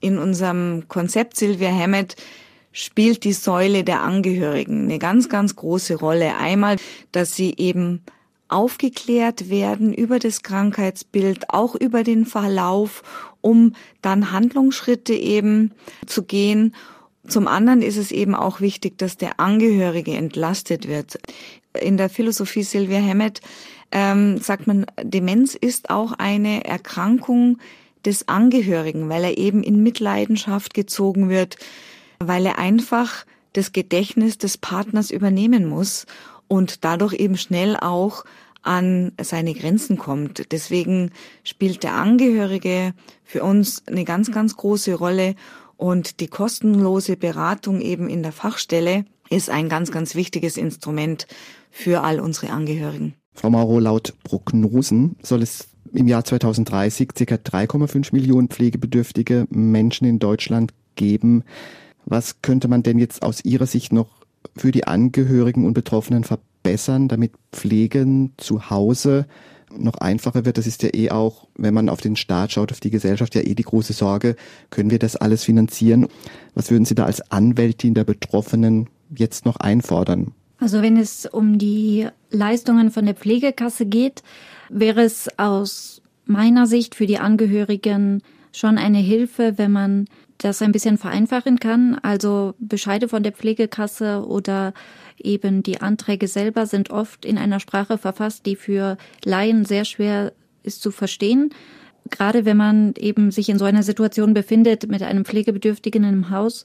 In 0.00 0.18
unserem 0.18 0.84
Konzept 0.88 1.36
Silvia 1.36 1.70
Hammett 1.70 2.16
spielt 2.72 3.24
die 3.24 3.32
Säule 3.32 3.84
der 3.84 4.02
Angehörigen 4.02 4.84
eine 4.84 4.98
ganz, 4.98 5.28
ganz 5.28 5.56
große 5.56 5.96
Rolle. 5.96 6.36
Einmal, 6.36 6.76
dass 7.10 7.34
sie 7.34 7.54
eben 7.56 8.02
aufgeklärt 8.48 9.50
werden 9.50 9.92
über 9.92 10.18
das 10.18 10.42
Krankheitsbild, 10.42 11.50
auch 11.50 11.74
über 11.74 12.04
den 12.04 12.26
Verlauf, 12.26 13.02
um 13.40 13.74
dann 14.02 14.30
Handlungsschritte 14.30 15.14
eben 15.14 15.72
zu 16.06 16.22
gehen. 16.22 16.74
Zum 17.26 17.48
anderen 17.48 17.82
ist 17.82 17.96
es 17.96 18.12
eben 18.12 18.34
auch 18.34 18.60
wichtig, 18.60 18.98
dass 18.98 19.16
der 19.16 19.40
Angehörige 19.40 20.12
entlastet 20.12 20.86
wird. 20.86 21.18
In 21.80 21.96
der 21.96 22.08
Philosophie 22.08 22.62
Sylvia 22.62 23.00
Hammett 23.00 23.40
ähm, 23.92 24.38
sagt 24.38 24.66
man, 24.66 24.86
Demenz 25.02 25.54
ist 25.54 25.90
auch 25.90 26.12
eine 26.12 26.64
Erkrankung 26.64 27.58
des 28.04 28.28
Angehörigen, 28.28 29.08
weil 29.08 29.24
er 29.24 29.38
eben 29.38 29.62
in 29.62 29.82
Mitleidenschaft 29.82 30.74
gezogen 30.74 31.28
wird, 31.28 31.56
weil 32.18 32.46
er 32.46 32.58
einfach 32.58 33.26
das 33.52 33.72
Gedächtnis 33.72 34.38
des 34.38 34.58
Partners 34.58 35.10
übernehmen 35.10 35.66
muss 35.66 36.06
und 36.48 36.84
dadurch 36.84 37.14
eben 37.14 37.36
schnell 37.36 37.76
auch 37.76 38.24
an 38.62 39.12
seine 39.20 39.54
Grenzen 39.54 39.96
kommt. 39.96 40.52
Deswegen 40.52 41.12
spielt 41.44 41.82
der 41.82 41.94
Angehörige 41.94 42.94
für 43.24 43.42
uns 43.42 43.82
eine 43.86 44.04
ganz, 44.04 44.32
ganz 44.32 44.56
große 44.56 44.94
Rolle 44.94 45.34
und 45.76 46.20
die 46.20 46.28
kostenlose 46.28 47.16
Beratung 47.16 47.80
eben 47.80 48.08
in 48.08 48.22
der 48.22 48.32
Fachstelle 48.32 49.04
ist 49.30 49.50
ein 49.50 49.68
ganz, 49.68 49.90
ganz 49.90 50.14
wichtiges 50.14 50.56
Instrument 50.56 51.26
für 51.70 52.02
all 52.02 52.20
unsere 52.20 52.50
Angehörigen. 52.52 53.14
Frau 53.36 53.50
Mauro, 53.50 53.78
laut 53.78 54.14
Prognosen 54.24 55.16
soll 55.22 55.42
es 55.42 55.68
im 55.92 56.08
Jahr 56.08 56.24
2030 56.24 57.08
ca. 57.08 57.34
3,5 57.34 58.12
Millionen 58.12 58.48
pflegebedürftige 58.48 59.46
Menschen 59.50 60.06
in 60.06 60.18
Deutschland 60.18 60.72
geben. 60.94 61.44
Was 62.06 62.40
könnte 62.40 62.66
man 62.66 62.82
denn 62.82 62.98
jetzt 62.98 63.22
aus 63.22 63.44
Ihrer 63.44 63.66
Sicht 63.66 63.92
noch 63.92 64.08
für 64.56 64.72
die 64.72 64.86
Angehörigen 64.86 65.66
und 65.66 65.74
Betroffenen 65.74 66.24
verbessern, 66.24 67.08
damit 67.08 67.32
Pflegen 67.52 68.32
zu 68.38 68.70
Hause 68.70 69.26
noch 69.70 69.98
einfacher 69.98 70.44
wird. 70.44 70.56
Das 70.56 70.66
ist 70.66 70.82
ja 70.82 70.90
eh 70.94 71.10
auch, 71.10 71.48
wenn 71.56 71.74
man 71.74 71.88
auf 71.88 72.00
den 72.00 72.16
Staat 72.16 72.52
schaut, 72.52 72.72
auf 72.72 72.80
die 72.80 72.90
Gesellschaft, 72.90 73.34
ja 73.34 73.42
eh 73.42 73.54
die 73.54 73.64
große 73.64 73.92
Sorge. 73.92 74.36
Können 74.70 74.90
wir 74.90 74.98
das 74.98 75.16
alles 75.16 75.44
finanzieren? 75.44 76.06
Was 76.54 76.70
würden 76.70 76.84
Sie 76.84 76.94
da 76.94 77.04
als 77.04 77.30
Anwältin 77.30 77.92
der 77.92 78.04
Betroffenen 78.04 78.88
jetzt 79.14 79.44
noch 79.44 79.56
einfordern? 79.56 80.32
Also 80.58 80.82
wenn 80.82 80.96
es 80.96 81.26
um 81.26 81.58
die 81.58 82.08
Leistungen 82.30 82.90
von 82.90 83.04
der 83.04 83.14
Pflegekasse 83.14 83.86
geht, 83.86 84.22
wäre 84.68 85.02
es 85.02 85.28
aus 85.38 86.02
meiner 86.24 86.66
Sicht 86.66 86.94
für 86.94 87.06
die 87.06 87.18
Angehörigen 87.18 88.22
schon 88.52 88.78
eine 88.78 88.98
Hilfe, 88.98 89.58
wenn 89.58 89.72
man 89.72 90.06
das 90.38 90.62
ein 90.62 90.72
bisschen 90.72 90.98
vereinfachen 90.98 91.60
kann. 91.60 91.98
Also 92.02 92.54
Bescheide 92.58 93.08
von 93.08 93.22
der 93.22 93.32
Pflegekasse 93.32 94.24
oder 94.26 94.72
eben 95.18 95.62
die 95.62 95.80
Anträge 95.80 96.28
selber 96.28 96.66
sind 96.66 96.90
oft 96.90 97.24
in 97.24 97.38
einer 97.38 97.60
Sprache 97.60 97.98
verfasst, 97.98 98.46
die 98.46 98.56
für 98.56 98.96
Laien 99.24 99.64
sehr 99.64 99.84
schwer 99.84 100.32
ist 100.62 100.82
zu 100.82 100.90
verstehen. 100.90 101.50
Gerade 102.10 102.44
wenn 102.44 102.56
man 102.56 102.94
eben 102.98 103.30
sich 103.30 103.48
in 103.48 103.58
so 103.58 103.64
einer 103.64 103.82
Situation 103.82 104.34
befindet 104.34 104.88
mit 104.88 105.02
einem 105.02 105.24
Pflegebedürftigen 105.24 106.04
im 106.04 106.30
Haus, 106.30 106.64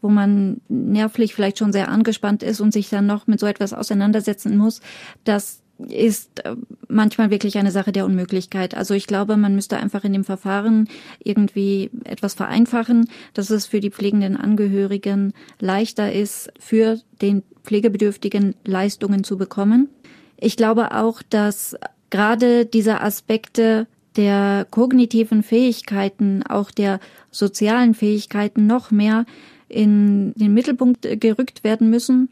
wo 0.00 0.08
man 0.08 0.60
nervlich 0.68 1.34
vielleicht 1.34 1.58
schon 1.58 1.72
sehr 1.72 1.88
angespannt 1.88 2.42
ist 2.42 2.60
und 2.60 2.72
sich 2.72 2.88
dann 2.88 3.06
noch 3.06 3.26
mit 3.26 3.40
so 3.40 3.46
etwas 3.46 3.72
auseinandersetzen 3.72 4.56
muss, 4.56 4.80
das 5.24 5.62
ist 5.86 6.44
äh, 6.44 6.56
manchmal 6.88 7.30
wirklich 7.30 7.56
eine 7.56 7.70
Sache 7.70 7.92
der 7.92 8.04
Unmöglichkeit. 8.04 8.74
Also 8.74 8.94
ich 8.94 9.06
glaube, 9.06 9.36
man 9.36 9.54
müsste 9.54 9.76
einfach 9.76 10.04
in 10.04 10.12
dem 10.12 10.24
Verfahren 10.24 10.88
irgendwie 11.22 11.90
etwas 12.04 12.34
vereinfachen, 12.34 13.08
dass 13.34 13.50
es 13.50 13.66
für 13.66 13.80
die 13.80 13.90
pflegenden 13.90 14.36
Angehörigen 14.36 15.32
leichter 15.60 16.12
ist, 16.12 16.50
für 16.58 17.00
den 17.22 17.42
Pflegebedürftigen 17.64 18.54
Leistungen 18.64 19.24
zu 19.24 19.38
bekommen. 19.38 19.88
Ich 20.36 20.56
glaube 20.56 20.94
auch, 20.94 21.22
dass 21.22 21.76
gerade 22.10 22.66
diese 22.66 23.00
Aspekte 23.00 23.86
der 24.16 24.66
kognitiven 24.70 25.42
Fähigkeiten, 25.42 26.42
auch 26.42 26.70
der 26.70 26.98
sozialen 27.30 27.94
Fähigkeiten 27.94 28.66
noch 28.66 28.90
mehr 28.90 29.26
in 29.68 30.32
den 30.34 30.54
Mittelpunkt 30.54 31.06
gerückt 31.20 31.64
werden 31.64 31.90
müssen. 31.90 32.30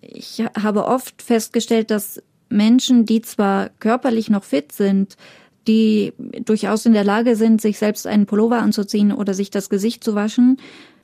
Ich 0.00 0.42
habe 0.60 0.86
oft 0.86 1.22
festgestellt, 1.22 1.90
dass 1.90 2.22
Menschen, 2.48 3.06
die 3.06 3.22
zwar 3.22 3.70
körperlich 3.80 4.30
noch 4.30 4.44
fit 4.44 4.72
sind, 4.72 5.16
die 5.66 6.12
durchaus 6.44 6.86
in 6.86 6.92
der 6.92 7.04
Lage 7.04 7.36
sind, 7.36 7.60
sich 7.60 7.78
selbst 7.78 8.06
einen 8.06 8.26
Pullover 8.26 8.58
anzuziehen 8.58 9.12
oder 9.12 9.34
sich 9.34 9.50
das 9.50 9.70
Gesicht 9.70 10.02
zu 10.02 10.14
waschen, 10.14 10.58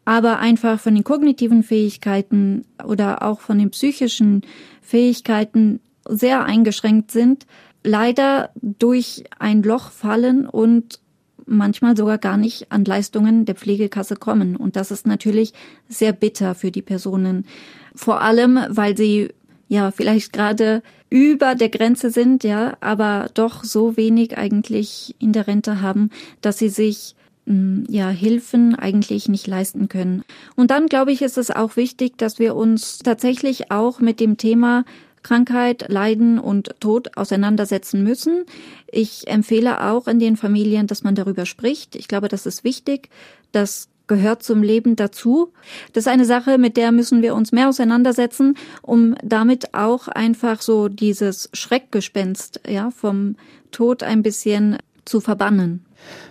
aber 0.04 0.38
einfach 0.38 0.80
von 0.80 0.94
den 0.94 1.04
kognitiven 1.04 1.62
Fähigkeiten 1.62 2.64
oder 2.84 3.22
auch 3.22 3.40
von 3.40 3.58
den 3.58 3.70
psychischen 3.70 4.42
Fähigkeiten 4.82 5.80
sehr 6.08 6.44
eingeschränkt 6.44 7.10
sind, 7.10 7.46
leider 7.84 8.50
durch 8.60 9.24
ein 9.38 9.62
Loch 9.62 9.90
fallen 9.90 10.46
und 10.46 11.00
manchmal 11.48 11.96
sogar 11.96 12.18
gar 12.18 12.36
nicht 12.36 12.70
an 12.70 12.84
Leistungen 12.84 13.44
der 13.44 13.54
Pflegekasse 13.54 14.16
kommen. 14.16 14.56
Und 14.56 14.76
das 14.76 14.90
ist 14.90 15.06
natürlich 15.06 15.52
sehr 15.88 16.12
bitter 16.12 16.54
für 16.54 16.70
die 16.70 16.82
Personen. 16.82 17.46
Vor 17.94 18.20
allem, 18.20 18.58
weil 18.68 18.96
sie 18.96 19.30
ja 19.68 19.90
vielleicht 19.90 20.32
gerade 20.32 20.82
über 21.10 21.54
der 21.54 21.68
Grenze 21.68 22.10
sind, 22.10 22.44
ja, 22.44 22.76
aber 22.80 23.30
doch 23.34 23.64
so 23.64 23.96
wenig 23.96 24.36
eigentlich 24.36 25.14
in 25.18 25.32
der 25.32 25.46
Rente 25.46 25.80
haben, 25.80 26.10
dass 26.40 26.58
sie 26.58 26.68
sich 26.68 27.14
hm, 27.46 27.84
ja, 27.88 28.10
Hilfen 28.10 28.74
eigentlich 28.74 29.28
nicht 29.28 29.46
leisten 29.46 29.88
können. 29.88 30.22
Und 30.54 30.70
dann 30.70 30.86
glaube 30.86 31.12
ich, 31.12 31.22
ist 31.22 31.38
es 31.38 31.50
auch 31.50 31.76
wichtig, 31.76 32.18
dass 32.18 32.38
wir 32.38 32.54
uns 32.54 32.98
tatsächlich 32.98 33.70
auch 33.70 34.00
mit 34.00 34.20
dem 34.20 34.36
Thema 34.36 34.84
Krankheit, 35.22 35.86
Leiden 35.88 36.38
und 36.38 36.74
Tod 36.80 37.16
auseinandersetzen 37.16 38.02
müssen. 38.02 38.44
Ich 38.90 39.28
empfehle 39.28 39.84
auch 39.84 40.06
in 40.08 40.18
den 40.18 40.36
Familien, 40.36 40.86
dass 40.86 41.04
man 41.04 41.14
darüber 41.14 41.46
spricht. 41.46 41.96
Ich 41.96 42.08
glaube, 42.08 42.28
das 42.28 42.46
ist 42.46 42.64
wichtig. 42.64 43.10
Das 43.52 43.88
gehört 44.08 44.42
zum 44.42 44.62
Leben 44.62 44.96
dazu. 44.96 45.52
Das 45.92 46.04
ist 46.04 46.08
eine 46.08 46.24
Sache, 46.24 46.58
mit 46.58 46.76
der 46.76 46.90
müssen 46.90 47.22
wir 47.22 47.34
uns 47.34 47.52
mehr 47.52 47.68
auseinandersetzen, 47.68 48.56
um 48.82 49.14
damit 49.22 49.74
auch 49.74 50.08
einfach 50.08 50.62
so 50.62 50.88
dieses 50.88 51.50
Schreckgespenst, 51.52 52.62
ja, 52.66 52.90
vom 52.90 53.36
Tod 53.70 54.02
ein 54.02 54.22
bisschen 54.22 54.78
zu 55.04 55.20
verbannen. 55.20 55.84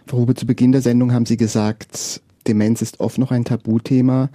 Frau 0.07 0.17
Hube, 0.17 0.35
zu 0.35 0.45
Beginn 0.45 0.71
der 0.71 0.81
Sendung 0.81 1.13
haben 1.13 1.25
Sie 1.25 1.37
gesagt, 1.37 2.21
Demenz 2.47 2.81
ist 2.81 2.99
oft 2.99 3.17
noch 3.17 3.31
ein 3.31 3.45
Tabuthema. 3.45 4.29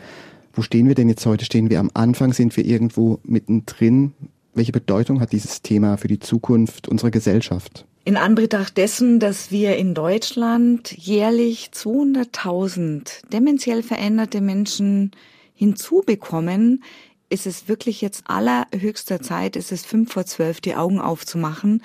Wo 0.55 0.63
stehen 0.63 0.87
wir 0.87 0.95
denn 0.95 1.09
jetzt 1.09 1.25
heute? 1.25 1.45
Stehen 1.45 1.71
wir 1.71 1.81
am 1.81 1.91
Anfang? 1.95 2.33
Sind 2.33 2.57
wir 2.57 2.65
irgendwo 2.65 3.19
mittendrin? 3.25 4.13
Welche 4.55 4.73
Bedeutung 4.73 5.21
hat 5.21 5.33
dieses 5.33 5.63
Thema 5.63 5.97
für 5.97 6.09
die 6.09 6.19
Zukunft 6.19 6.89
unserer 6.89 7.11
Gesellschaft? 7.11 7.87
In 8.05 8.17
Anbetracht 8.17 8.77
dessen, 8.77 9.21
dass 9.21 9.51
wir 9.51 9.77
in 9.77 9.95
Deutschland 9.95 10.93
jährlich 10.93 11.71
200.000 11.73 13.29
dementiell 13.33 13.83
veränderte 13.83 14.41
Menschen 14.41 15.13
hinzubekommen, 15.55 16.83
ist 17.29 17.47
es 17.47 17.69
wirklich 17.69 18.03
jetzt 18.03 18.25
allerhöchster 18.27 19.23
Zeit, 19.23 19.57
ist 19.57 19.73
es 19.73 19.87
fünf 19.87 20.13
vor 20.13 20.27
zwölf, 20.27 20.61
die 20.61 20.75
Augen 20.75 21.01
aufzumachen 21.01 21.81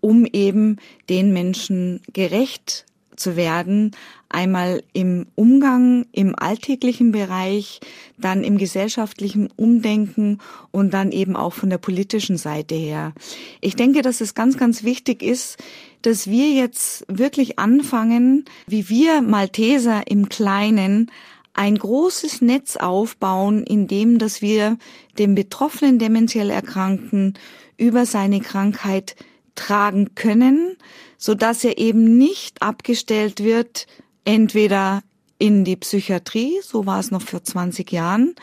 um 0.00 0.26
eben 0.26 0.76
den 1.08 1.32
Menschen 1.32 2.00
gerecht 2.12 2.86
zu 3.16 3.36
werden, 3.36 3.92
einmal 4.30 4.82
im 4.92 5.26
Umgang, 5.34 6.06
im 6.12 6.34
alltäglichen 6.38 7.12
Bereich, 7.12 7.80
dann 8.16 8.42
im 8.44 8.56
gesellschaftlichen 8.56 9.50
Umdenken 9.56 10.38
und 10.70 10.94
dann 10.94 11.12
eben 11.12 11.36
auch 11.36 11.52
von 11.52 11.68
der 11.68 11.78
politischen 11.78 12.38
Seite 12.38 12.74
her. 12.74 13.12
Ich 13.60 13.76
denke, 13.76 14.02
dass 14.02 14.20
es 14.20 14.34
ganz, 14.34 14.56
ganz 14.56 14.84
wichtig 14.84 15.22
ist, 15.22 15.58
dass 16.02 16.28
wir 16.28 16.50
jetzt 16.52 17.04
wirklich 17.08 17.58
anfangen, 17.58 18.44
wie 18.66 18.88
wir 18.88 19.20
Malteser 19.20 20.06
im 20.06 20.28
Kleinen 20.28 21.10
ein 21.52 21.76
großes 21.76 22.40
Netz 22.40 22.76
aufbauen, 22.76 23.64
in 23.64 23.86
dem, 23.86 24.18
dass 24.18 24.40
wir 24.40 24.78
dem 25.18 25.34
betroffenen 25.34 25.98
dementiell 25.98 26.50
Erkrankten 26.50 27.34
über 27.76 28.06
seine 28.06 28.40
Krankheit 28.40 29.16
tragen 29.56 30.14
können, 30.14 30.76
so 31.18 31.34
dass 31.34 31.64
er 31.64 31.78
eben 31.78 32.16
nicht 32.16 32.62
abgestellt 32.62 33.42
wird, 33.42 33.86
entweder 34.24 35.02
in 35.38 35.64
die 35.64 35.76
Psychiatrie, 35.76 36.60
so 36.62 36.86
war 36.86 37.00
es 37.00 37.10
noch 37.10 37.22
vor 37.22 37.42
20 37.42 37.90
Jahren, 37.92 38.34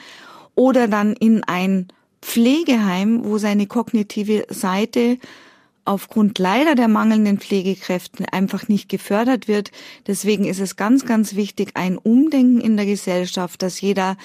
oder 0.56 0.88
dann 0.88 1.14
in 1.14 1.44
ein 1.44 1.88
Pflegeheim, 2.22 3.24
wo 3.24 3.38
seine 3.38 3.68
kognitive 3.68 4.46
Seite 4.50 5.18
aufgrund 5.86 6.38
leider 6.38 6.76
der 6.76 6.88
mangelnden 6.88 7.40
Pflegekräften 7.40 8.26
einfach 8.26 8.68
nicht 8.68 8.90
gefördert 8.90 9.48
wird. 9.48 9.72
Deswegen 10.06 10.46
ist 10.46 10.60
es 10.60 10.76
ganz, 10.76 11.06
ganz 11.06 11.36
wichtig, 11.36 11.72
ein 11.76 11.98
Umdenken 11.98 12.60
in 12.60 12.76
der 12.76 12.86
Gesellschaft, 12.86 13.62
dass 13.62 13.80
jeder 13.80 14.18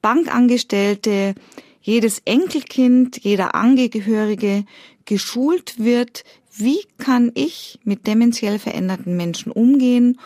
Bankangestellte, 0.00 1.34
jedes 1.82 2.20
Enkelkind, 2.24 3.22
jeder 3.22 3.54
Angehörige 3.54 4.64
geschult 5.04 5.78
wird, 5.78 6.24
wie 6.56 6.80
kann 6.98 7.30
ich 7.34 7.78
mit 7.84 8.06
dementiell 8.06 8.58
veränderten 8.58 9.16
Menschen 9.16 9.52
umgehen, 9.52 10.18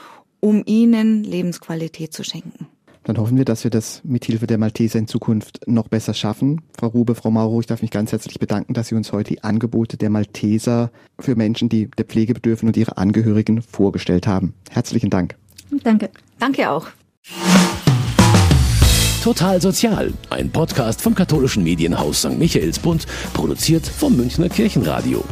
um 0.44 0.62
ihnen 0.66 1.24
Lebensqualität 1.24 2.12
zu 2.12 2.22
schenken. 2.22 2.66
Dann 3.04 3.16
hoffen 3.16 3.38
wir, 3.38 3.46
dass 3.46 3.64
wir 3.64 3.70
das 3.70 4.02
mit 4.04 4.26
Hilfe 4.26 4.46
der 4.46 4.58
Malteser 4.58 4.98
in 4.98 5.06
Zukunft 5.06 5.60
noch 5.66 5.88
besser 5.88 6.12
schaffen. 6.12 6.60
Frau 6.78 6.88
Rube, 6.88 7.14
Frau 7.14 7.30
Mauro, 7.30 7.60
ich 7.60 7.66
darf 7.66 7.80
mich 7.80 7.90
ganz 7.90 8.12
herzlich 8.12 8.38
bedanken, 8.38 8.74
dass 8.74 8.88
Sie 8.88 8.94
uns 8.94 9.10
heute 9.12 9.32
die 9.32 9.42
Angebote 9.42 9.96
der 9.96 10.10
Malteser 10.10 10.90
für 11.18 11.34
Menschen, 11.34 11.70
die 11.70 11.90
der 11.96 12.04
Pflege 12.04 12.34
bedürfen 12.34 12.68
und 12.68 12.76
ihre 12.76 12.98
Angehörigen 12.98 13.62
vorgestellt 13.62 14.26
haben. 14.26 14.52
Herzlichen 14.70 15.08
Dank. 15.08 15.36
Danke. 15.82 16.10
Danke 16.38 16.68
auch. 16.68 16.88
Total 19.22 19.62
Sozial, 19.62 20.12
ein 20.28 20.50
Podcast 20.50 21.00
vom 21.00 21.14
katholischen 21.14 21.64
Medienhaus 21.64 22.20
St. 22.20 22.38
Michaelsbund, 22.38 23.06
produziert 23.32 23.86
vom 23.86 24.14
Münchner 24.14 24.50
Kirchenradio. 24.50 25.24